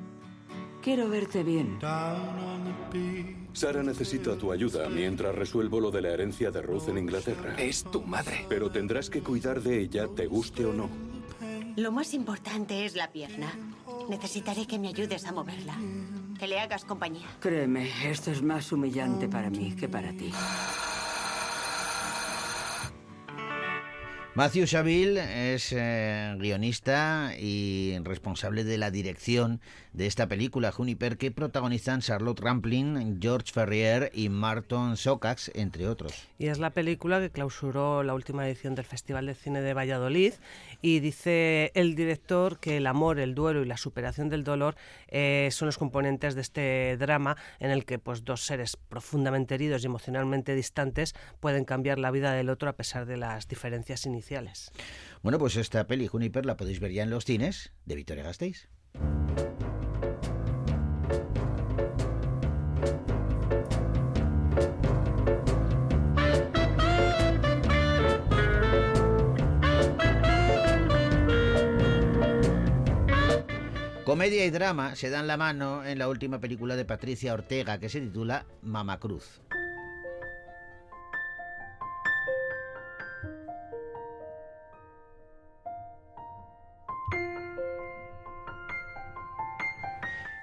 Quiero 0.82 1.08
verte 1.08 1.42
bien. 1.42 1.78
Sara 3.52 3.82
necesita 3.82 4.36
tu 4.36 4.52
ayuda 4.52 4.88
mientras 4.88 5.34
resuelvo 5.34 5.80
lo 5.80 5.90
de 5.90 6.02
la 6.02 6.10
herencia 6.10 6.50
de 6.50 6.62
Ruth 6.62 6.88
en 6.88 6.98
Inglaterra. 6.98 7.54
Es 7.58 7.84
tu 7.84 8.02
madre. 8.02 8.46
Pero 8.48 8.70
tendrás 8.70 9.10
que 9.10 9.20
cuidar 9.22 9.60
de 9.60 9.80
ella, 9.80 10.06
te 10.08 10.26
guste 10.26 10.64
o 10.64 10.72
no. 10.72 10.88
Lo 11.76 11.92
más 11.92 12.14
importante 12.14 12.84
es 12.84 12.94
la 12.96 13.12
pierna. 13.12 13.52
Necesitaré 14.08 14.66
que 14.66 14.78
me 14.78 14.88
ayudes 14.88 15.24
a 15.26 15.32
moverla. 15.32 15.76
Que 16.38 16.46
le 16.46 16.58
hagas 16.58 16.84
compañía. 16.84 17.26
Créeme, 17.40 17.90
esto 18.10 18.30
es 18.30 18.42
más 18.42 18.72
humillante 18.72 19.28
para 19.28 19.50
mí 19.50 19.74
que 19.76 19.88
para 19.88 20.12
ti. 20.12 20.32
Matthew 24.36 24.68
Saville 24.68 25.54
es 25.54 25.72
eh, 25.76 26.36
guionista 26.38 27.32
y 27.36 27.98
responsable 28.04 28.62
de 28.62 28.78
la 28.78 28.92
dirección 28.92 29.60
de 29.92 30.06
esta 30.06 30.28
película 30.28 30.70
Juniper 30.70 31.18
que 31.18 31.32
protagonizan 31.32 32.00
Charlotte 32.00 32.38
Rampling, 32.38 33.18
George 33.20 33.52
Ferrier 33.52 34.12
y 34.14 34.28
Martin 34.28 34.96
Sokacs, 34.96 35.50
entre 35.56 35.88
otros. 35.88 36.28
Y 36.38 36.46
es 36.46 36.60
la 36.60 36.70
película 36.70 37.18
que 37.18 37.30
clausuró 37.30 38.04
la 38.04 38.14
última 38.14 38.46
edición 38.46 38.76
del 38.76 38.84
Festival 38.84 39.26
de 39.26 39.34
Cine 39.34 39.62
de 39.62 39.74
Valladolid 39.74 40.34
y 40.82 41.00
dice 41.00 41.72
el 41.74 41.94
director 41.94 42.58
que 42.58 42.76
el 42.78 42.86
amor, 42.86 43.18
el 43.18 43.34
duelo 43.34 43.62
y 43.62 43.66
la 43.66 43.76
superación 43.76 44.28
del 44.28 44.44
dolor 44.44 44.76
eh, 45.08 45.48
son 45.52 45.66
los 45.66 45.78
componentes 45.78 46.34
de 46.34 46.40
este 46.40 46.96
drama 46.98 47.36
en 47.58 47.70
el 47.70 47.84
que 47.84 47.98
pues, 47.98 48.24
dos 48.24 48.42
seres 48.42 48.76
profundamente 48.76 49.54
heridos 49.54 49.82
y 49.82 49.86
emocionalmente 49.86 50.54
distantes 50.54 51.14
pueden 51.40 51.64
cambiar 51.64 51.98
la 51.98 52.10
vida 52.10 52.32
del 52.32 52.50
otro 52.50 52.68
a 52.68 52.74
pesar 52.74 53.06
de 53.06 53.16
las 53.16 53.48
diferencias 53.48 54.06
iniciales. 54.06 54.70
Bueno, 55.22 55.38
pues 55.38 55.56
esta 55.56 55.86
peli 55.86 56.06
Juniper 56.06 56.46
la 56.46 56.56
podéis 56.56 56.80
ver 56.80 56.92
ya 56.92 57.02
en 57.02 57.10
los 57.10 57.24
cines 57.24 57.72
de 57.84 57.94
Victoria 57.96 58.24
Gasteiz. 58.24 58.68
Comedia 74.10 74.44
y 74.44 74.50
drama 74.50 74.96
se 74.96 75.08
dan 75.08 75.28
la 75.28 75.36
mano 75.36 75.84
en 75.84 76.00
la 76.00 76.08
última 76.08 76.40
película 76.40 76.74
de 76.74 76.84
Patricia 76.84 77.32
Ortega 77.32 77.78
que 77.78 77.88
se 77.88 78.00
titula 78.00 78.44
Mama 78.60 78.98
Cruz. 78.98 79.40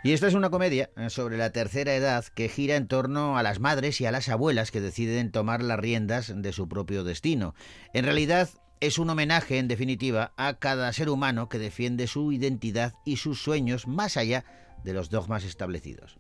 Y 0.02 0.14
esta 0.14 0.28
es 0.28 0.34
una 0.34 0.50
comedia 0.50 0.90
eh, 0.96 1.10
sobre 1.10 1.36
la 1.36 1.50
tercera 1.50 1.94
edad 1.94 2.24
que 2.34 2.48
gira 2.48 2.78
en 2.78 2.88
torno 2.88 3.38
a 3.38 3.44
las 3.44 3.60
madres 3.60 4.00
y 4.00 4.06
a 4.06 4.12
las 4.12 4.30
abuelas 4.30 4.72
que 4.72 4.80
deciden 4.80 5.34
tomar 5.34 5.62
las 5.62 5.78
riendas 5.78 6.32
de 6.34 6.54
su 6.54 6.70
propio 6.70 7.04
destino. 7.04 7.54
En 7.92 8.06
realidad 8.06 8.48
es 8.80 8.98
un 9.00 9.10
homenaje, 9.10 9.58
en 9.58 9.68
definitiva, 9.68 10.34
a 10.38 10.56
cada 10.56 10.92
ser 10.94 11.10
humano 11.10 11.50
que 11.50 11.60
defiende 11.60 12.08
su 12.08 12.32
identidad 12.32 12.94
y 13.06 13.18
sus 13.18 13.42
sueños 13.42 13.88
más 13.88 14.18
allá 14.18 14.46
de 14.84 14.94
los 14.94 15.10
dogmas 15.10 15.44
establecidos. 15.44 16.18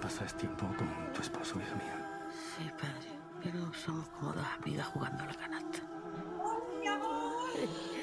¿Pasas 0.00 0.36
tiempo 0.36 0.66
con 0.76 1.12
tu 1.12 1.20
esposo, 1.20 1.60
hija 1.60 1.74
mía? 1.76 2.30
Sí, 2.56 2.64
padre, 2.78 3.08
pero 3.42 3.72
somos 3.74 4.08
como 4.08 4.32
dos 4.32 4.46
amigas 4.60 4.86
jugando 4.86 5.22
a 5.22 5.26
la 5.26 5.34
canasta. 5.34 5.78
¡Qué 6.82 6.88
alegría! 6.88 8.01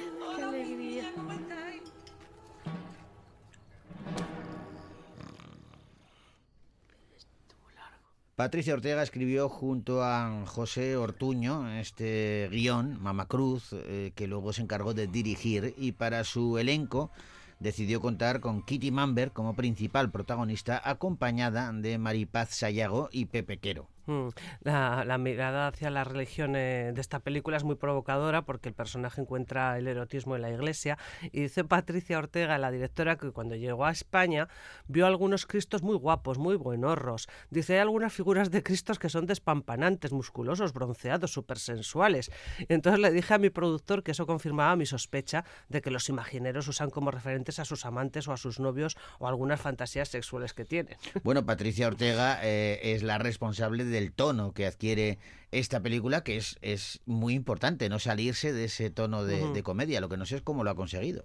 Patricia 8.39 8.73
Ortega 8.73 9.03
escribió 9.03 9.49
junto 9.49 10.01
a 10.01 10.45
José 10.45 10.95
Ortuño 10.95 11.69
este 11.77 12.47
guion, 12.49 12.97
Mama 13.01 13.25
Cruz, 13.25 13.73
eh, 13.73 14.13
que 14.15 14.27
luego 14.27 14.53
se 14.53 14.61
encargó 14.61 14.93
de 14.93 15.07
dirigir 15.07 15.73
y 15.77 15.91
para 15.91 16.23
su 16.23 16.57
elenco 16.57 17.11
decidió 17.59 17.99
contar 17.99 18.39
con 18.39 18.63
Kitty 18.63 18.91
Mamber 18.91 19.33
como 19.33 19.57
principal 19.57 20.09
protagonista, 20.09 20.81
acompañada 20.85 21.69
de 21.73 21.97
Maripaz 21.97 22.51
Sayago 22.55 23.09
y 23.11 23.25
Pepe 23.25 23.57
Quero. 23.57 23.89
Mm, 24.09 24.29
La, 24.63 25.17
mirada 25.19 25.67
hacia 25.67 25.91
la 25.91 26.03
religión 26.03 26.55
eh, 26.55 26.91
de 26.95 27.01
esta 27.01 27.19
película 27.19 27.57
es 27.57 27.63
muy 27.63 27.75
provocadora 27.75 28.41
porque 28.41 28.69
el 28.69 28.73
personaje 28.73 29.21
encuentra 29.21 29.77
el 29.77 29.87
erotismo 29.87 30.35
en 30.35 30.41
la 30.41 30.49
iglesia 30.49 30.97
y 31.31 31.41
dice 31.41 31.63
Patricia 31.63 32.17
Ortega, 32.17 32.57
la 32.57 32.71
directora, 32.71 33.17
que 33.17 33.31
cuando 33.31 33.55
llegó 33.55 33.85
a 33.85 33.91
España 33.91 34.47
vio 34.87 35.05
algunos 35.05 35.45
cristos 35.45 35.83
muy 35.83 35.95
guapos, 35.95 36.39
muy 36.39 36.55
buenorros. 36.55 37.27
Dice, 37.51 37.73
hay 37.73 37.79
algunas 37.81 38.11
figuras 38.11 38.49
de 38.49 38.63
cristos 38.63 38.97
que 38.97 39.09
son 39.09 39.27
despampanantes, 39.27 40.11
musculosos, 40.11 40.73
bronceados, 40.73 41.31
súper 41.31 41.59
sensuales. 41.59 42.31
Entonces 42.67 42.99
le 42.99 43.11
dije 43.11 43.35
a 43.35 43.37
mi 43.37 43.51
productor 43.51 44.01
que 44.01 44.11
eso 44.11 44.25
confirmaba 44.25 44.75
mi 44.75 44.87
sospecha 44.87 45.45
de 45.67 45.81
que 45.81 45.91
los 45.91 46.09
imagineros 46.09 46.67
usan 46.67 46.89
como 46.89 47.11
referentes 47.11 47.59
a 47.59 47.65
sus 47.65 47.85
amantes 47.85 48.27
o 48.27 48.33
a 48.33 48.37
sus 48.37 48.59
novios 48.59 48.97
o 49.19 49.27
algunas 49.27 49.61
fantasías 49.61 50.09
sexuales 50.09 50.53
que 50.53 50.65
tienen. 50.65 50.97
Bueno, 51.23 51.45
Patricia 51.45 51.87
Ortega 51.87 52.39
eh, 52.41 52.79
es 52.95 53.03
la 53.03 53.19
responsable 53.19 53.85
del 53.99 54.13
tono 54.13 54.53
que 54.53 54.65
adquiere 54.65 55.19
esta 55.51 55.81
película, 55.81 56.23
que 56.23 56.37
es, 56.37 56.57
es 56.61 57.01
muy 57.05 57.33
importante, 57.33 57.89
no 57.89 57.99
salirse 57.99 58.53
de 58.53 58.65
ese 58.65 58.89
tono 58.89 59.23
de, 59.25 59.43
Ujú. 59.45 59.53
de 59.53 59.63
comedia. 59.63 59.99
Lo 60.01 60.09
que 60.09 60.17
no 60.17 60.25
sé 60.25 60.37
es 60.37 60.41
cómo 60.41 60.63
lo 60.63 60.69
ha 60.71 60.75
conseguido. 60.75 61.23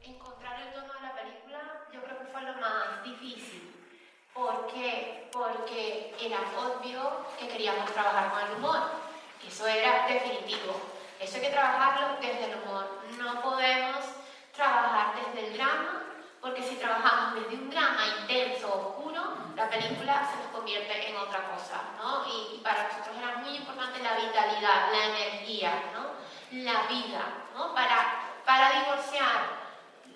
Encontrar 0.00 0.60
el 0.62 0.72
tono 0.72 0.92
de 0.92 1.00
la 1.02 1.14
película 1.14 1.58
yo 1.92 2.02
creo 2.02 2.18
que 2.18 2.26
fue 2.26 2.42
lo 2.42 2.54
más 2.60 3.02
difícil. 3.04 3.72
¿Por 4.34 4.66
qué? 4.72 5.28
Porque 5.32 6.14
era 6.20 6.38
obvio 6.58 7.26
que 7.40 7.48
queríamos 7.48 7.90
trabajar 7.92 8.30
con 8.30 8.50
el 8.50 8.56
humor. 8.58 8.78
Eso 9.46 9.66
era 9.66 10.06
definitivo. 10.06 10.78
Eso 11.20 11.36
hay 11.36 11.42
que 11.42 11.50
trabajarlo 11.50 12.20
desde 12.20 12.52
el 12.52 12.58
humor. 12.62 12.86
No 13.18 13.42
podemos 13.42 14.04
trabajar 14.54 15.14
desde 15.16 15.48
el 15.48 15.54
drama, 15.54 16.02
porque 16.40 16.62
si 16.62 16.76
trabajamos 16.76 17.40
desde 17.40 17.62
un 17.62 17.70
drama 17.70 18.02
intenso, 18.22 18.66
oscuro, 18.96 19.22
la 19.56 19.68
película 19.68 20.28
se 20.30 20.36
nos 20.42 20.46
convierte 20.52 21.08
en 21.10 21.16
otra 21.16 21.50
cosa, 21.50 21.82
¿no? 21.98 22.24
Y, 22.26 22.56
y 22.56 22.58
para 22.62 22.84
nosotros 22.84 23.16
era 23.16 23.36
muy 23.38 23.56
importante 23.56 23.98
la 24.02 24.14
vitalidad, 24.16 24.92
la 24.92 25.04
energía, 25.06 25.72
¿no? 25.94 26.12
La 26.62 26.86
vida, 26.88 27.22
¿no? 27.54 27.74
Para, 27.74 28.22
para 28.44 28.80
divorciar 28.80 29.62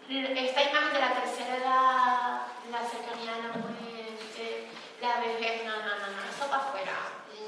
esta 0.09 0.63
imagen 0.63 0.93
de 0.93 1.01
la 1.01 1.15
tercera 1.15 1.57
edad, 1.57 2.41
la 2.71 2.89
cercanía 2.89 3.33
de 3.35 3.43
la 3.43 3.55
muerte, 3.55 4.69
la 5.01 5.21
vejez, 5.21 5.65
no, 5.65 5.77
no, 5.77 5.95
no, 5.99 6.07
no, 6.07 6.31
eso 6.31 6.47
para 6.49 6.63
afuera. 6.63 6.93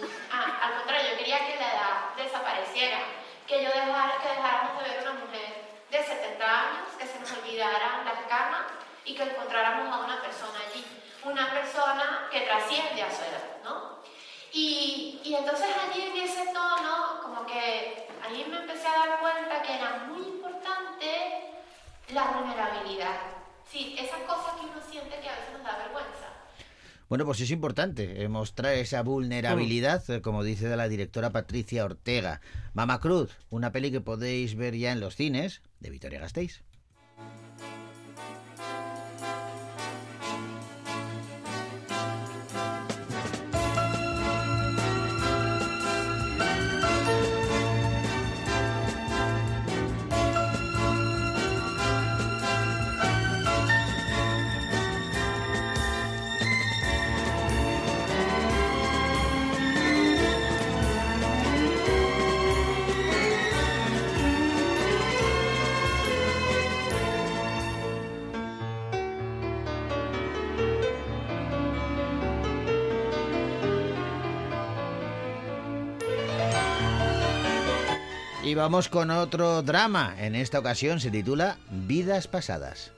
Mm, 0.01 0.05
Ah, 0.33 0.59
al 0.62 0.74
contrario, 0.79 1.11
yo 1.11 1.18
quería 1.18 1.38
que 1.46 1.57
la 1.57 1.72
edad 1.72 2.14
desapareciera, 2.16 2.98
que 3.46 3.62
yo 3.64 3.70
dejara, 3.70 4.18
que 4.22 4.29
dejáramos 4.29 4.83
de 4.83 4.90
ver 4.90 5.03
una 5.03 5.20
mujer 5.24 5.64
de 5.90 6.05
70 6.05 6.44
años, 6.44 6.88
que 6.98 7.07
se 7.07 7.18
nos 7.18 7.33
olvidaran 7.33 8.05
las 8.05 8.20
canas 8.29 8.66
y 9.05 9.14
que 9.14 9.22
encontráramos 9.22 9.88
a 9.92 10.05
una 10.05 10.20
persona 10.20 10.59
allí, 10.68 10.85
una 11.24 11.50
persona 11.50 12.28
que 12.31 12.42
trasciende 12.42 13.02
a 13.02 13.11
su 13.11 13.22
edad, 13.22 13.62
¿no? 13.64 13.98
Y, 14.52 15.20
y 15.24 15.35
entonces 15.35 15.68
allí 15.68 16.02
en 16.02 16.16
ese 16.16 16.46
tono, 16.52 17.20
como 17.22 17.46
que 17.46 18.07
ahí 18.22 18.46
me 18.50 18.59
empecé 18.59 18.87
a 18.88 19.07
dar 19.07 19.20
cuenta 19.20 19.62
que 19.62 19.74
era 19.74 20.07
muy 20.09 20.26
importante 20.26 21.54
la 22.12 22.24
vulnerabilidad. 22.24 23.16
Sí, 23.70 23.94
esas 23.98 24.20
cosas 24.20 24.54
que 24.54 24.66
uno 24.66 24.81
siente 24.90 25.20
que 25.20 25.28
a 25.28 25.37
veces 25.37 25.52
nos 25.52 25.62
da 25.62 25.76
vergüenza. 25.78 26.28
Bueno, 27.09 27.24
pues 27.24 27.40
es 27.40 27.50
importante 27.50 28.22
eh, 28.22 28.28
mostrar 28.28 28.74
esa 28.74 29.02
vulnerabilidad, 29.02 30.09
eh, 30.11 30.20
como 30.20 30.44
dice 30.44 30.74
la 30.76 30.88
directora 30.88 31.31
Patricia 31.31 31.85
Ortega. 31.85 32.40
Mama 32.74 33.00
Cruz, 33.00 33.37
una 33.50 33.72
peli 33.72 33.90
que 33.90 34.00
podéis 34.00 34.57
ver 34.57 34.74
ya 34.76 34.92
en 34.92 35.00
los 35.00 35.16
cines 35.16 35.62
de 35.81 35.90
Vitoria 35.90 36.20
Gasteiz. 36.20 36.62
Y 78.48 78.54
vamos 78.54 78.88
con 78.88 79.11
otro 79.11 79.61
drama. 79.61 80.14
En 80.18 80.34
esta 80.34 80.58
ocasión 80.58 81.00
se 81.00 81.11
titula 81.11 81.58
Vidas 81.70 82.28
Pasadas. 82.28 82.92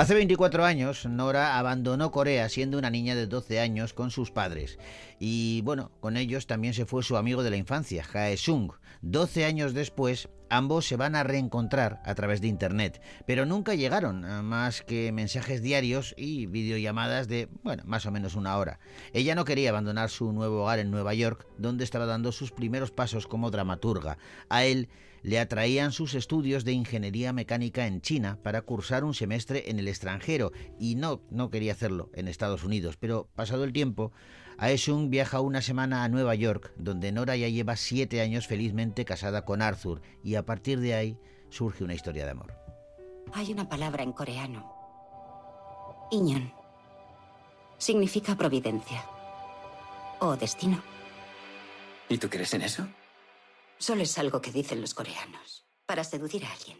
Hace 0.00 0.14
24 0.14 0.64
años, 0.64 1.04
Nora 1.04 1.58
abandonó 1.58 2.10
Corea 2.10 2.48
siendo 2.48 2.78
una 2.78 2.88
niña 2.88 3.14
de 3.14 3.26
12 3.26 3.60
años 3.60 3.92
con 3.92 4.10
sus 4.10 4.30
padres. 4.30 4.78
Y 5.18 5.60
bueno, 5.60 5.92
con 6.00 6.16
ellos 6.16 6.46
también 6.46 6.72
se 6.72 6.86
fue 6.86 7.02
su 7.02 7.18
amigo 7.18 7.42
de 7.42 7.50
la 7.50 7.58
infancia, 7.58 8.02
Jae 8.02 8.38
Sung. 8.38 8.72
12 9.02 9.44
años 9.44 9.74
después, 9.74 10.30
ambos 10.48 10.86
se 10.86 10.96
van 10.96 11.16
a 11.16 11.22
reencontrar 11.22 12.00
a 12.06 12.14
través 12.14 12.40
de 12.40 12.48
Internet, 12.48 13.02
pero 13.26 13.44
nunca 13.44 13.74
llegaron 13.74 14.22
más 14.42 14.80
que 14.80 15.12
mensajes 15.12 15.60
diarios 15.60 16.14
y 16.16 16.46
videollamadas 16.46 17.28
de, 17.28 17.50
bueno, 17.62 17.82
más 17.84 18.06
o 18.06 18.10
menos 18.10 18.36
una 18.36 18.56
hora. 18.56 18.80
Ella 19.12 19.34
no 19.34 19.44
quería 19.44 19.68
abandonar 19.68 20.08
su 20.08 20.32
nuevo 20.32 20.62
hogar 20.62 20.78
en 20.78 20.90
Nueva 20.90 21.12
York, 21.12 21.46
donde 21.58 21.84
estaba 21.84 22.06
dando 22.06 22.32
sus 22.32 22.52
primeros 22.52 22.90
pasos 22.90 23.26
como 23.26 23.50
dramaturga. 23.50 24.16
A 24.48 24.64
él 24.64 24.88
le 25.22 25.38
atraían 25.38 25.92
sus 25.92 26.14
estudios 26.14 26.64
de 26.64 26.72
ingeniería 26.72 27.32
mecánica 27.32 27.86
en 27.86 28.00
China 28.00 28.38
para 28.42 28.62
cursar 28.62 29.04
un 29.04 29.14
semestre 29.14 29.70
en 29.70 29.78
el 29.78 29.88
extranjero 29.88 30.52
y 30.78 30.94
no, 30.94 31.22
no 31.30 31.50
quería 31.50 31.72
hacerlo 31.72 32.10
en 32.14 32.28
Estados 32.28 32.64
Unidos, 32.64 32.96
pero 32.96 33.28
pasado 33.34 33.64
el 33.64 33.72
tiempo, 33.72 34.12
Aesung 34.58 35.10
viaja 35.10 35.40
una 35.40 35.62
semana 35.62 36.04
a 36.04 36.08
Nueva 36.08 36.34
York, 36.34 36.72
donde 36.76 37.12
Nora 37.12 37.36
ya 37.36 37.48
lleva 37.48 37.76
siete 37.76 38.20
años 38.20 38.46
felizmente 38.46 39.04
casada 39.04 39.44
con 39.44 39.62
Arthur 39.62 40.02
y 40.22 40.34
a 40.34 40.44
partir 40.44 40.80
de 40.80 40.94
ahí 40.94 41.18
surge 41.48 41.84
una 41.84 41.94
historia 41.94 42.24
de 42.24 42.32
amor. 42.32 42.54
Hay 43.32 43.52
una 43.52 43.68
palabra 43.68 44.02
en 44.02 44.12
coreano. 44.12 44.72
Iñon. 46.10 46.52
Significa 47.78 48.36
providencia. 48.36 49.04
O 50.18 50.36
destino. 50.36 50.82
¿Y 52.08 52.18
tú 52.18 52.28
crees 52.28 52.52
en 52.52 52.62
eso? 52.62 52.86
Solo 53.80 54.02
es 54.02 54.18
algo 54.18 54.42
que 54.42 54.52
dicen 54.52 54.82
los 54.82 54.92
coreanos. 54.92 55.66
Para 55.86 56.04
seducir 56.04 56.44
a 56.44 56.52
alguien. 56.52 56.78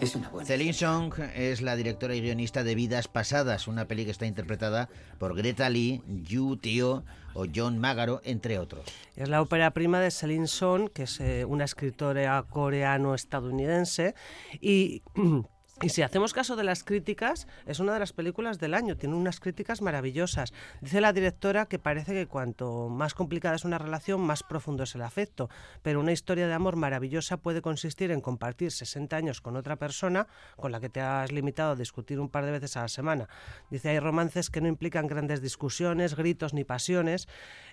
Es 0.00 0.14
una 0.14 0.28
buena. 0.30 0.46
Celine 0.46 0.72
Song 0.72 1.14
es 1.34 1.60
la 1.62 1.74
directora 1.74 2.14
y 2.14 2.20
guionista 2.20 2.62
de 2.62 2.76
Vidas 2.76 3.08
Pasadas, 3.08 3.66
una 3.66 3.86
peli 3.86 4.04
que 4.04 4.12
está 4.12 4.26
interpretada 4.26 4.88
por 5.18 5.36
Greta 5.36 5.68
Lee, 5.68 6.02
Yu 6.06 6.56
Teo 6.58 7.04
o 7.34 7.46
John 7.52 7.78
Magaro, 7.78 8.20
entre 8.24 8.58
otros. 8.58 8.84
Es 9.16 9.28
la 9.28 9.42
ópera 9.42 9.72
prima 9.72 10.00
de 10.00 10.12
Celine 10.12 10.46
Song, 10.46 10.90
que 10.90 11.04
es 11.04 11.20
eh, 11.20 11.44
una 11.44 11.64
escritora 11.64 12.40
coreano-estadounidense 12.48 14.14
y 14.60 15.02
Y 15.82 15.88
si 15.88 16.02
hacemos 16.02 16.32
caso 16.32 16.54
de 16.54 16.62
las 16.62 16.84
críticas, 16.84 17.48
es 17.66 17.80
una 17.80 17.92
de 17.92 17.98
las 17.98 18.12
películas 18.12 18.60
del 18.60 18.72
año, 18.72 18.96
tiene 18.96 19.16
unas 19.16 19.40
críticas 19.40 19.82
maravillosas. 19.82 20.52
Dice 20.80 21.00
la 21.00 21.12
directora 21.12 21.66
que 21.66 21.80
parece 21.80 22.12
que 22.12 22.28
cuanto 22.28 22.88
más 22.88 23.14
complicada 23.14 23.56
es 23.56 23.64
una 23.64 23.78
relación, 23.78 24.20
más 24.20 24.44
profundo 24.44 24.84
es 24.84 24.94
el 24.94 25.02
afecto, 25.02 25.50
pero 25.82 25.98
una 25.98 26.12
historia 26.12 26.46
de 26.46 26.52
amor 26.52 26.76
maravillosa 26.76 27.36
puede 27.36 27.62
consistir 27.62 28.12
en 28.12 28.20
compartir 28.20 28.70
60 28.70 29.16
años 29.16 29.40
con 29.40 29.56
otra 29.56 29.74
persona 29.74 30.28
con 30.56 30.70
la 30.70 30.78
que 30.78 30.88
te 30.88 31.00
has 31.00 31.32
limitado 31.32 31.72
a 31.72 31.76
discutir 31.76 32.20
un 32.20 32.28
par 32.28 32.44
de 32.44 32.52
veces 32.52 32.76
a 32.76 32.82
la 32.82 32.88
semana. 32.88 33.28
Dice, 33.68 33.88
hay 33.88 33.98
romances 33.98 34.50
que 34.50 34.60
no 34.60 34.68
implican 34.68 35.08
grandes 35.08 35.42
discusiones, 35.42 36.14
gritos 36.14 36.54
ni 36.54 36.62
pasiones, 36.62 37.26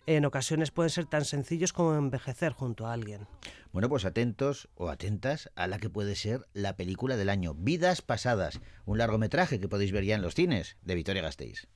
en 0.07 0.25
ocasiones 0.25 0.71
pueden 0.71 0.89
ser 0.89 1.05
tan 1.05 1.25
sencillos 1.25 1.73
como 1.73 1.93
envejecer 1.93 2.53
junto 2.53 2.87
a 2.87 2.93
alguien. 2.93 3.27
Bueno, 3.71 3.87
pues 3.87 4.03
atentos 4.03 4.67
o 4.73 4.89
atentas 4.89 5.51
a 5.55 5.67
la 5.67 5.77
que 5.77 5.91
puede 5.91 6.15
ser 6.15 6.47
la 6.53 6.75
película 6.75 7.17
del 7.17 7.29
año, 7.29 7.53
Vidas 7.53 7.98
Pasadas, 8.01 8.59
un 8.85 8.97
largometraje 8.97 9.59
que 9.59 9.69
podéis 9.69 9.91
ver 9.91 10.05
ya 10.05 10.15
en 10.15 10.21
los 10.21 10.35
cines 10.35 10.77
de 10.81 10.95
Victoria 10.95 11.21
Gasteiz. 11.21 11.67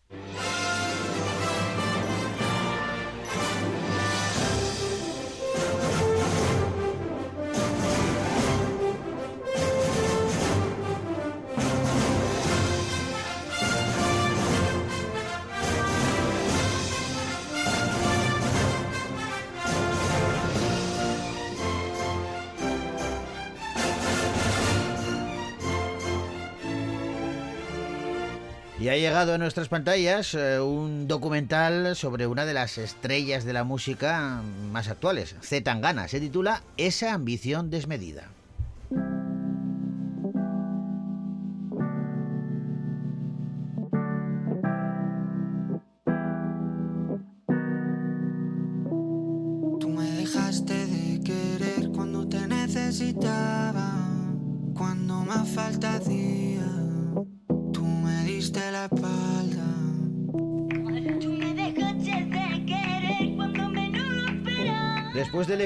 Llegado 29.14 29.36
a 29.36 29.38
nuestras 29.38 29.68
pantallas 29.68 30.34
eh, 30.34 30.60
un 30.60 31.08
documental 31.08 31.96
sobre 31.96 32.26
una 32.26 32.46
de 32.46 32.56
las 32.56 32.80
estrellas 32.80 33.44
de 33.44 33.54
la 33.54 33.64
música 33.64 34.42
más 34.72 34.88
actuales, 34.88 35.36
Z 35.40 35.64
Tangana. 35.64 36.08
Se 36.08 36.20
titula 36.20 36.64
Esa 36.78 37.14
ambición 37.14 37.70
desmedida. 37.70 38.32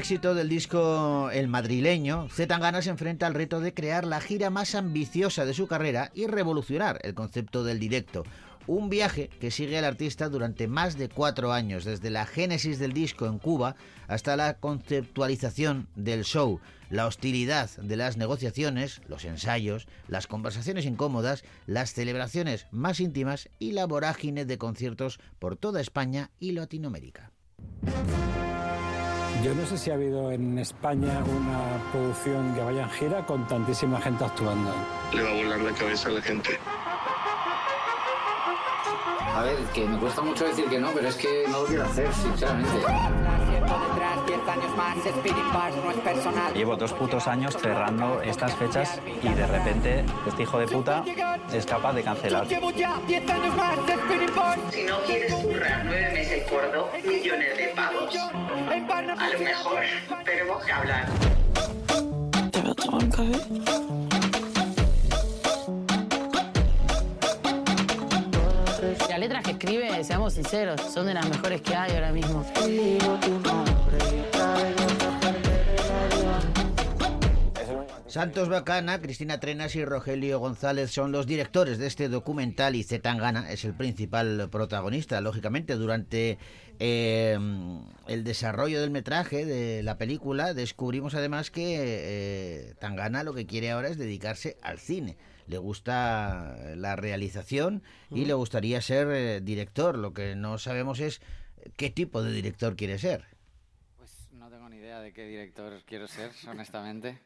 Éxito 0.08 0.36
del 0.36 0.48
disco 0.48 1.30
El 1.34 1.50
Madrileño, 1.50 2.30
Z 2.30 2.48
Tangana 2.48 2.82
se 2.82 2.90
enfrenta 2.90 3.28
al 3.28 3.34
reto 3.34 3.60
de 3.60 3.74
crear 3.74 4.06
la 4.06 4.22
gira 4.22 4.50
más 4.50 4.74
ambiciosa 4.74 5.44
de 5.44 5.54
su 5.54 5.68
carrera 5.68 6.12
y 6.14 6.28
revolucionar 6.28 6.98
el 7.04 7.14
concepto 7.14 7.66
del 7.66 7.78
directo. 7.78 8.24
Un 8.68 8.90
viaje 8.90 9.28
que 9.28 9.52
sigue 9.52 9.78
al 9.78 9.84
artista 9.84 10.30
durante 10.30 10.70
más 10.70 10.98
de 10.98 11.10
cuatro 11.10 11.52
años, 11.52 11.84
desde 11.84 12.10
la 12.10 12.26
génesis 12.26 12.80
del 12.80 12.94
disco 12.94 13.26
en 13.26 13.38
Cuba 13.38 13.76
hasta 14.08 14.38
la 14.38 14.54
conceptualización 14.60 15.90
del 15.98 16.24
show, 16.24 16.62
la 16.90 17.06
hostilidad 17.06 17.70
de 17.72 17.98
las 17.98 18.16
negociaciones, 18.16 19.02
los 19.10 19.26
ensayos, 19.26 19.90
las 20.08 20.26
conversaciones 20.26 20.86
incómodas, 20.86 21.44
las 21.66 21.92
celebraciones 21.92 22.68
más 22.72 23.02
íntimas 23.02 23.50
y 23.60 23.74
la 23.74 23.86
vorágine 23.86 24.46
de 24.46 24.58
conciertos 24.58 25.20
por 25.38 25.58
toda 25.58 25.82
España 25.82 26.32
y 26.40 26.54
Latinoamérica. 26.54 27.34
Yo 29.44 29.54
no 29.54 29.66
sé 29.66 29.78
si 29.78 29.92
ha 29.92 29.94
habido 29.94 30.32
en 30.32 30.58
España 30.58 31.20
una 31.24 31.92
producción 31.92 32.54
que 32.56 32.62
vaya 32.62 32.84
en 32.84 32.90
gira 32.90 33.26
con 33.26 33.48
tantísima 33.48 34.02
gente 34.02 34.26
actuando. 34.26 34.74
Le 35.14 35.24
va 35.24 35.30
a 35.30 35.34
volar 35.34 35.60
la 35.60 35.72
cabeza 35.74 36.10
a 36.10 36.14
la 36.14 36.22
gente. 36.22 36.60
A 39.36 39.44
ver, 39.44 39.58
que 39.74 39.86
me 39.86 39.98
cuesta 40.00 40.22
mucho 40.22 40.46
decir 40.46 40.66
que 40.66 40.80
no, 40.80 40.92
pero 40.92 41.10
es 41.10 41.16
que 41.16 41.46
no 41.50 41.62
lo 41.62 41.66
quiero 41.68 41.84
hacer, 41.84 42.12
sinceramente. 42.14 42.78
Llevo 46.54 46.76
dos 46.76 46.94
putos 46.94 47.28
años 47.28 47.58
cerrando 47.58 48.22
estas 48.22 48.56
fechas 48.56 49.02
y 49.22 49.30
de 49.30 49.46
repente 49.46 50.06
este 50.26 50.44
hijo 50.44 50.58
de 50.60 50.68
puta 50.68 51.04
es 51.52 51.66
capaz 51.66 51.92
de 51.94 52.04
cancelar. 52.04 52.48
Si 52.48 52.56
no 52.56 52.72
quieres 55.06 55.34
currar 55.34 55.84
nueve 55.86 56.12
meses 56.14 56.50
por 56.50 56.72
dos 56.72 56.88
millones 57.06 57.58
de 57.58 57.68
pavos, 57.76 58.16
a 58.16 59.30
lo 59.30 59.40
mejor 59.40 59.84
tenemos 60.24 60.66
que 60.66 60.72
hablar. 60.72 61.08
Letras 69.28 69.44
que 69.44 69.52
escribe, 69.52 70.04
seamos 70.06 70.34
sinceros, 70.36 70.80
son 70.80 71.06
de 71.06 71.14
las 71.14 71.28
mejores 71.28 71.62
que 71.62 71.76
hay 71.76 71.92
ahora 71.92 72.14
mismo. 72.14 72.46
Santos 78.18 78.50
Bacana, 78.50 79.00
Cristina 79.00 79.40
Trenas 79.40 79.76
y 79.76 79.86
Rogelio 79.86 80.40
González 80.40 80.90
son 80.90 81.12
los 81.12 81.28
directores 81.28 81.78
de 81.78 81.86
este 81.86 82.10
documental 82.10 82.74
y 82.74 82.82
Zetangana 82.82 83.52
es 83.52 83.64
el 83.64 83.76
principal 83.76 84.50
protagonista. 84.50 85.22
Lógicamente, 85.22 85.76
durante 85.76 86.40
eh, 86.80 87.38
el 88.08 88.24
desarrollo 88.24 88.82
del 88.82 88.90
metraje 88.90 89.46
de 89.46 89.84
la 89.84 90.00
película 90.00 90.56
descubrimos 90.56 91.14
además 91.14 91.52
que 91.52 91.76
eh, 91.78 92.74
Tangana 92.80 93.22
lo 93.22 93.36
que 93.36 93.46
quiere 93.46 93.70
ahora 93.70 93.90
es 93.90 94.00
dedicarse 94.00 94.58
al 94.64 94.80
cine. 94.80 95.16
Le 95.46 95.60
gusta 95.60 96.58
la 96.76 96.96
realización 96.96 97.84
y 98.10 98.26
le 98.26 98.34
gustaría 98.34 98.82
ser 98.82 99.10
eh, 99.12 99.42
director. 99.42 99.96
Lo 99.96 100.16
que 100.16 100.36
no 100.36 100.58
sabemos 100.58 101.02
es 101.02 101.22
qué 101.76 101.92
tipo 101.92 102.24
de 102.24 102.32
director 102.32 102.76
quiere 102.76 102.98
ser. 102.98 103.26
Pues 103.96 104.28
no 104.32 104.50
tengo 104.50 104.70
ni 104.70 104.78
idea 104.78 105.02
de 105.02 105.14
qué 105.14 105.28
director 105.28 105.84
quiero 105.86 106.08
ser, 106.08 106.32
honestamente. 106.48 107.20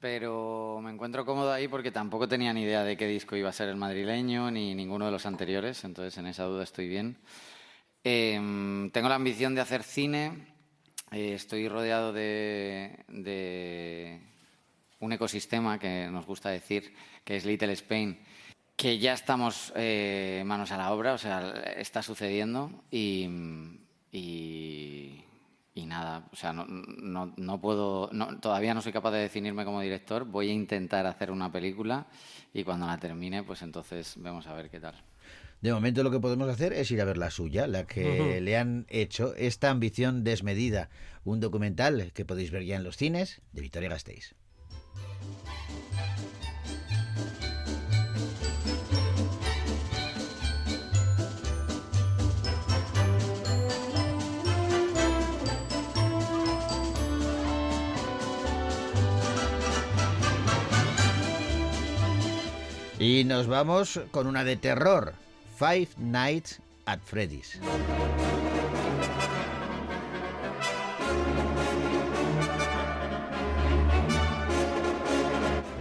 Pero 0.00 0.80
me 0.82 0.90
encuentro 0.90 1.24
cómodo 1.26 1.52
ahí 1.52 1.66
porque 1.66 1.90
tampoco 1.90 2.28
tenía 2.28 2.52
ni 2.52 2.62
idea 2.62 2.84
de 2.84 2.96
qué 2.96 3.06
disco 3.06 3.34
iba 3.36 3.48
a 3.48 3.52
ser 3.52 3.68
el 3.68 3.76
madrileño 3.76 4.50
ni 4.50 4.74
ninguno 4.74 5.06
de 5.06 5.10
los 5.10 5.26
anteriores, 5.26 5.82
entonces 5.84 6.16
en 6.18 6.26
esa 6.26 6.44
duda 6.44 6.62
estoy 6.62 6.88
bien. 6.88 7.16
Em, 8.04 8.90
tengo 8.90 9.08
la 9.08 9.16
ambición 9.16 9.54
de 9.54 9.60
hacer 9.60 9.82
cine. 9.82 10.54
Eh, 11.10 11.34
estoy 11.34 11.68
rodeado 11.68 12.12
de, 12.12 13.04
de 13.08 14.20
un 15.00 15.12
ecosistema 15.12 15.78
que 15.78 16.08
nos 16.10 16.26
gusta 16.26 16.50
decir, 16.50 16.94
que 17.24 17.36
es 17.36 17.44
Little 17.44 17.72
Spain, 17.72 18.18
que 18.76 18.98
ya 18.98 19.12
estamos 19.12 19.72
eh, 19.76 20.42
manos 20.46 20.70
a 20.70 20.76
la 20.76 20.92
obra, 20.92 21.14
o 21.14 21.18
sea, 21.18 21.50
está 21.76 22.02
sucediendo 22.02 22.70
y, 22.90 23.28
y, 24.12 25.24
y 25.78 25.86
nada, 25.86 26.28
o 26.32 26.36
sea, 26.36 26.52
no, 26.52 26.66
no, 26.66 27.32
no 27.36 27.60
puedo, 27.60 28.10
no- 28.12 28.38
todavía 28.40 28.74
no 28.74 28.82
soy 28.82 28.92
capaz 28.92 29.12
de 29.12 29.18
definirme 29.20 29.64
como 29.64 29.80
director, 29.80 30.24
voy 30.24 30.50
a 30.50 30.52
intentar 30.52 31.06
hacer 31.06 31.30
una 31.30 31.50
película 31.52 32.06
y 32.52 32.64
cuando 32.64 32.86
la 32.86 32.98
termine, 32.98 33.42
pues 33.44 33.62
entonces 33.62 34.14
vemos 34.18 34.46
a 34.46 34.54
ver 34.54 34.70
qué 34.70 34.80
tal. 34.80 34.94
De 35.60 35.72
momento 35.72 36.02
lo 36.04 36.10
que 36.10 36.20
podemos 36.20 36.48
hacer 36.48 36.72
es 36.72 36.90
ir 36.90 37.00
a 37.00 37.04
ver 37.04 37.16
la 37.18 37.30
suya, 37.30 37.66
la 37.66 37.84
que 37.86 38.40
le 38.40 38.56
han 38.56 38.86
hecho 38.88 39.34
esta 39.34 39.70
ambición 39.70 40.22
desmedida, 40.22 40.88
un 41.24 41.40
documental 41.40 42.12
que 42.12 42.24
podéis 42.24 42.50
ver 42.52 42.64
ya 42.64 42.76
en 42.76 42.84
los 42.84 42.96
cines 42.96 43.40
de 43.52 43.62
Victoria 43.62 43.88
Gasteiz. 43.88 44.34
Y 62.98 63.22
nos 63.24 63.46
vamos 63.46 64.00
con 64.10 64.26
una 64.26 64.42
de 64.42 64.56
terror, 64.56 65.14
Five 65.56 65.88
Nights 65.98 66.60
at 66.84 66.98
Freddy's. 67.04 67.58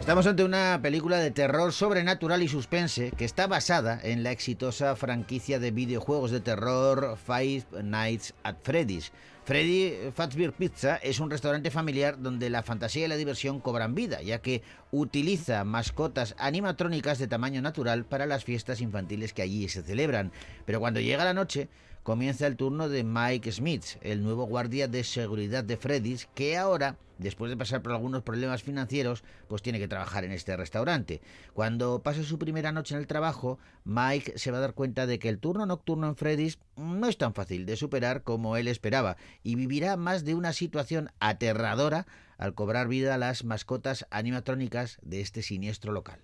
Estamos 0.07 0.25
ante 0.25 0.45
una 0.45 0.79
película 0.81 1.17
de 1.17 1.31
terror 1.31 1.73
sobrenatural 1.73 2.41
y 2.41 2.47
suspense 2.47 3.11
que 3.11 3.25
está 3.25 3.45
basada 3.45 3.99
en 4.01 4.23
la 4.23 4.31
exitosa 4.31 4.95
franquicia 4.95 5.59
de 5.59 5.71
videojuegos 5.71 6.31
de 6.31 6.39
terror 6.39 7.17
Five 7.17 7.83
Nights 7.83 8.33
at 8.43 8.55
Freddy's. 8.63 9.11
Freddy 9.43 10.09
Fazbear 10.15 10.53
Pizza 10.53 10.95
es 10.95 11.19
un 11.19 11.29
restaurante 11.29 11.71
familiar 11.71 12.21
donde 12.21 12.49
la 12.49 12.63
fantasía 12.63 13.03
y 13.03 13.09
la 13.09 13.17
diversión 13.17 13.59
cobran 13.59 13.95
vida, 13.95 14.21
ya 14.21 14.39
que 14.39 14.61
utiliza 14.91 15.65
mascotas 15.65 16.35
animatrónicas 16.37 17.19
de 17.19 17.27
tamaño 17.27 17.61
natural 17.61 18.05
para 18.05 18.25
las 18.25 18.45
fiestas 18.45 18.79
infantiles 18.79 19.33
que 19.33 19.41
allí 19.41 19.67
se 19.67 19.83
celebran. 19.83 20.31
Pero 20.65 20.79
cuando 20.79 21.01
llega 21.01 21.25
la 21.25 21.33
noche, 21.33 21.67
comienza 22.07 22.47
el 22.47 22.55
turno 22.55 22.87
de 22.87 23.03
Mike 23.03 23.51
Smith, 23.51 23.83
el 23.99 24.23
nuevo 24.23 24.45
guardia 24.45 24.87
de 24.87 25.03
seguridad 25.03 25.65
de 25.65 25.75
Freddy's, 25.75 26.29
que 26.33 26.55
ahora, 26.55 26.95
después 27.17 27.49
de 27.49 27.57
pasar 27.57 27.81
por 27.81 27.91
algunos 27.91 28.23
problemas 28.23 28.63
financieros, 28.63 29.25
pues 29.49 29.61
tiene 29.61 29.77
que 29.77 29.89
trabajar 29.89 30.23
en 30.23 30.31
este 30.31 30.55
restaurante. 30.55 31.19
Cuando 31.53 32.01
pase 32.03 32.23
su 32.23 32.39
primera 32.39 32.71
noche 32.71 32.95
en 32.95 33.01
el 33.01 33.07
trabajo, 33.07 33.59
Mike 33.83 34.39
se 34.39 34.51
va 34.51 34.59
a 34.59 34.61
dar 34.61 34.73
cuenta 34.73 35.05
de 35.05 35.19
que 35.19 35.27
el 35.27 35.39
turno 35.39 35.65
nocturno 35.65 36.07
en 36.07 36.15
Freddy's 36.15 36.59
no 36.77 37.09
es 37.09 37.17
tan 37.17 37.33
fácil 37.33 37.65
de 37.65 37.75
superar 37.75 38.23
como 38.23 38.55
él 38.55 38.69
esperaba 38.69 39.17
y 39.43 39.55
vivirá 39.55 39.97
más 39.97 40.23
de 40.23 40.33
una 40.33 40.53
situación 40.53 41.09
aterradora 41.19 42.07
al 42.37 42.53
cobrar 42.53 42.87
vida 42.87 43.15
a 43.15 43.17
las 43.17 43.43
mascotas 43.43 44.07
animatrónicas 44.11 44.97
de 45.01 45.19
este 45.19 45.41
siniestro 45.41 45.91
local. 45.91 46.21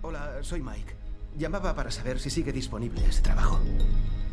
Hola, 0.00 0.38
soy 0.40 0.62
Mike. 0.62 0.97
Llamaba 1.38 1.74
para 1.76 1.92
saber 1.92 2.18
si 2.18 2.30
sigue 2.30 2.52
disponible 2.52 3.06
ese 3.06 3.22
trabajo. 3.22 3.60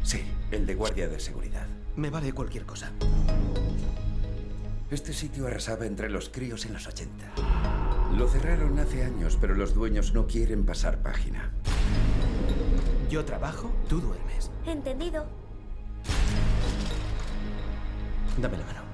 Sí. 0.02 0.24
El 0.50 0.66
de 0.66 0.74
guardia 0.74 1.08
de 1.08 1.20
seguridad. 1.20 1.68
Me 1.96 2.10
vale 2.10 2.34
cualquier 2.34 2.66
cosa. 2.66 2.92
Este 4.90 5.14
sitio 5.14 5.46
arrasaba 5.46 5.86
entre 5.86 6.10
los 6.10 6.30
críos 6.30 6.66
en 6.66 6.74
los 6.74 6.88
80. 6.88 7.26
Lo 8.18 8.28
cerraron 8.28 8.80
hace 8.80 9.04
años, 9.04 9.38
pero 9.40 9.54
los 9.54 9.76
dueños 9.76 10.14
no 10.14 10.26
quieren 10.26 10.66
pasar 10.66 11.04
página. 11.04 11.52
Yo 13.10 13.24
trabajo, 13.24 13.72
tú 13.88 14.02
duermes. 14.02 14.50
Entendido. 14.66 15.28
Dame 18.38 18.58
la 18.58 18.66
mano. 18.66 18.85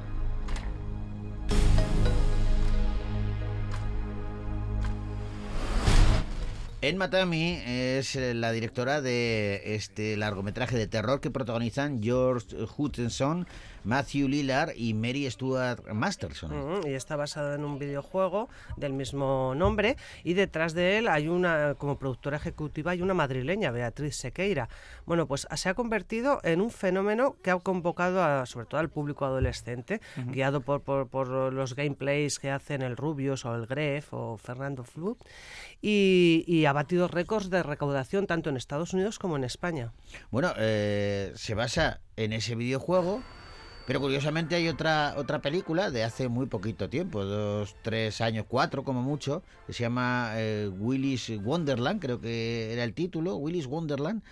En 6.83 6.97
Matami 6.97 7.61
es 7.63 8.15
eh, 8.15 8.33
la 8.33 8.51
directora 8.51 9.01
de 9.01 9.75
este 9.75 10.17
largometraje 10.17 10.75
de 10.75 10.87
terror 10.87 11.21
que 11.21 11.29
protagonizan 11.29 12.01
George 12.01 12.55
Hutchinson, 12.75 13.45
Matthew 13.83 14.27
Lillard 14.27 14.71
y 14.75 14.93
Mary 14.93 15.29
Stuart 15.29 15.91
Masterson. 15.93 16.81
Y 16.85 16.93
está 16.93 17.15
basado 17.15 17.53
en 17.53 17.63
un 17.63 17.79
videojuego 17.79 18.49
del 18.77 18.93
mismo 18.93 19.53
nombre 19.55 19.97
y 20.23 20.33
detrás 20.33 20.73
de 20.73 20.97
él 20.97 21.07
hay 21.07 21.27
una, 21.27 21.75
como 21.75 21.97
productora 21.97 22.37
ejecutiva, 22.37 22.91
hay 22.91 23.01
una 23.01 23.13
madrileña, 23.13 23.71
Beatriz 23.71 24.15
Sequeira. 24.15 24.69
Bueno, 25.05 25.27
pues 25.27 25.47
se 25.55 25.69
ha 25.69 25.73
convertido 25.73 26.39
en 26.43 26.61
un 26.61 26.71
fenómeno 26.71 27.35
que 27.41 27.51
ha 27.51 27.59
convocado 27.59 28.23
a, 28.23 28.45
sobre 28.45 28.65
todo 28.65 28.79
al 28.79 28.89
público 28.89 29.25
adolescente, 29.25 30.01
guiado 30.27 30.61
por, 30.61 30.81
por, 30.81 31.07
por 31.07 31.27
los 31.27 31.75
gameplays 31.75 32.39
que 32.39 32.51
hacen 32.51 32.81
el 32.81 32.97
Rubius 32.97 33.45
o 33.45 33.55
el 33.55 33.65
Gref 33.65 34.13
o 34.13 34.37
Fernando 34.37 34.83
Flut, 34.83 35.17
y, 35.81 36.43
y 36.47 36.65
ha 36.65 36.73
batido 36.73 37.07
récords 37.07 37.49
de 37.49 37.63
recaudación 37.63 38.27
tanto 38.27 38.49
en 38.49 38.57
Estados 38.57 38.93
Unidos 38.93 39.19
como 39.19 39.35
en 39.35 39.43
España. 39.43 39.93
Bueno, 40.29 40.53
eh, 40.57 41.31
se 41.35 41.55
basa 41.55 42.01
en 42.15 42.33
ese 42.33 42.55
videojuego, 42.55 43.21
pero 43.91 43.99
curiosamente 43.99 44.55
hay 44.55 44.69
otra, 44.69 45.15
otra 45.17 45.41
película 45.41 45.91
de 45.91 46.05
hace 46.05 46.29
muy 46.29 46.45
poquito 46.45 46.89
tiempo, 46.89 47.25
dos, 47.25 47.75
tres 47.81 48.21
años, 48.21 48.45
cuatro 48.47 48.85
como 48.85 49.01
mucho, 49.01 49.43
que 49.67 49.73
se 49.73 49.81
llama 49.83 50.31
eh, 50.35 50.69
Willy's 50.73 51.29
Wonderland, 51.43 51.99
creo 51.99 52.21
que 52.21 52.71
era 52.71 52.85
el 52.85 52.93
título, 52.93 53.35
Willy's 53.35 53.65
Wonderland, 53.65 54.23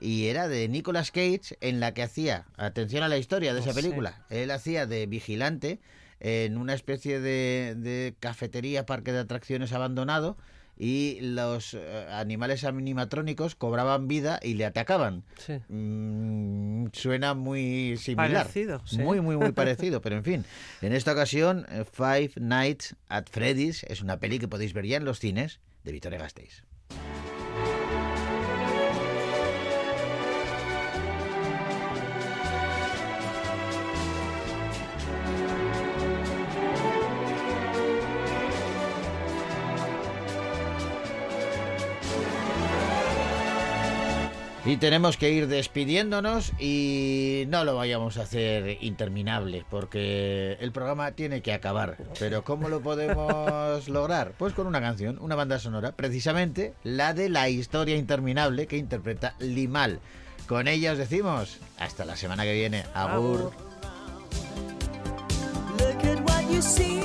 y 0.00 0.26
era 0.26 0.48
de 0.48 0.68
Nicolas 0.68 1.12
Cage, 1.12 1.56
en 1.62 1.80
la 1.80 1.94
que 1.94 2.02
hacía, 2.02 2.44
atención 2.58 3.04
a 3.04 3.08
la 3.08 3.16
historia 3.16 3.54
de 3.54 3.60
esa 3.60 3.72
Sí. 3.72 3.80
película, 3.80 4.22
él 4.28 4.50
hacía 4.50 4.84
de 4.84 5.06
vigilante 5.06 5.80
en 6.20 6.58
una 6.58 6.74
especie 6.74 7.18
de, 7.18 7.74
de 7.74 8.16
cafetería, 8.20 8.84
parque 8.84 9.12
de 9.12 9.20
atracciones 9.20 9.72
abandonado, 9.72 10.36
y 10.76 11.18
los 11.20 11.74
eh, 11.74 12.06
animales 12.10 12.64
animatrónicos 12.64 13.54
cobraban 13.54 14.08
vida 14.08 14.38
y 14.42 14.54
le 14.54 14.66
atacaban. 14.66 15.24
Sí. 15.38 15.54
Mm, 15.68 16.88
suena 16.92 17.34
muy 17.34 17.96
similar. 17.96 18.44
Parecido, 18.44 18.82
sí. 18.84 18.98
Muy, 18.98 19.20
muy, 19.20 19.36
muy 19.36 19.52
parecido. 19.52 20.00
Pero 20.00 20.16
en 20.16 20.24
fin, 20.24 20.44
en 20.82 20.92
esta 20.92 21.12
ocasión, 21.12 21.66
eh, 21.70 21.84
Five 21.90 22.32
Nights 22.36 22.96
at 23.08 23.26
Freddy's 23.30 23.84
es 23.84 24.02
una 24.02 24.18
peli 24.18 24.38
que 24.38 24.48
podéis 24.48 24.72
ver 24.74 24.86
ya 24.86 24.98
en 24.98 25.04
los 25.04 25.18
cines 25.18 25.60
de 25.84 25.92
Victoria 25.92 26.18
Gasteiz. 26.18 26.62
Y 44.66 44.78
tenemos 44.78 45.16
que 45.16 45.30
ir 45.30 45.46
despidiéndonos 45.46 46.52
y 46.58 47.44
no 47.46 47.62
lo 47.62 47.76
vayamos 47.76 48.18
a 48.18 48.22
hacer 48.22 48.78
interminable 48.80 49.64
porque 49.70 50.56
el 50.60 50.72
programa 50.72 51.12
tiene 51.12 51.40
que 51.40 51.52
acabar. 51.52 51.96
Pero 52.18 52.42
¿cómo 52.42 52.68
lo 52.68 52.80
podemos 52.80 53.88
lograr? 53.88 54.32
Pues 54.36 54.54
con 54.54 54.66
una 54.66 54.80
canción, 54.80 55.18
una 55.20 55.36
banda 55.36 55.60
sonora, 55.60 55.92
precisamente 55.92 56.74
la 56.82 57.14
de 57.14 57.28
La 57.28 57.48
historia 57.48 57.94
interminable 57.94 58.66
que 58.66 58.76
interpreta 58.76 59.36
Limal. 59.38 60.00
Con 60.48 60.66
ella 60.66 60.92
os 60.92 60.98
decimos 60.98 61.58
hasta 61.78 62.04
la 62.04 62.16
semana 62.16 62.42
que 62.42 62.54
viene. 62.54 62.82
Agur. 62.92 63.52
Look 65.78 66.04
at 66.04 66.20
what 66.28 66.50
you 66.50 66.60
see 66.60 66.95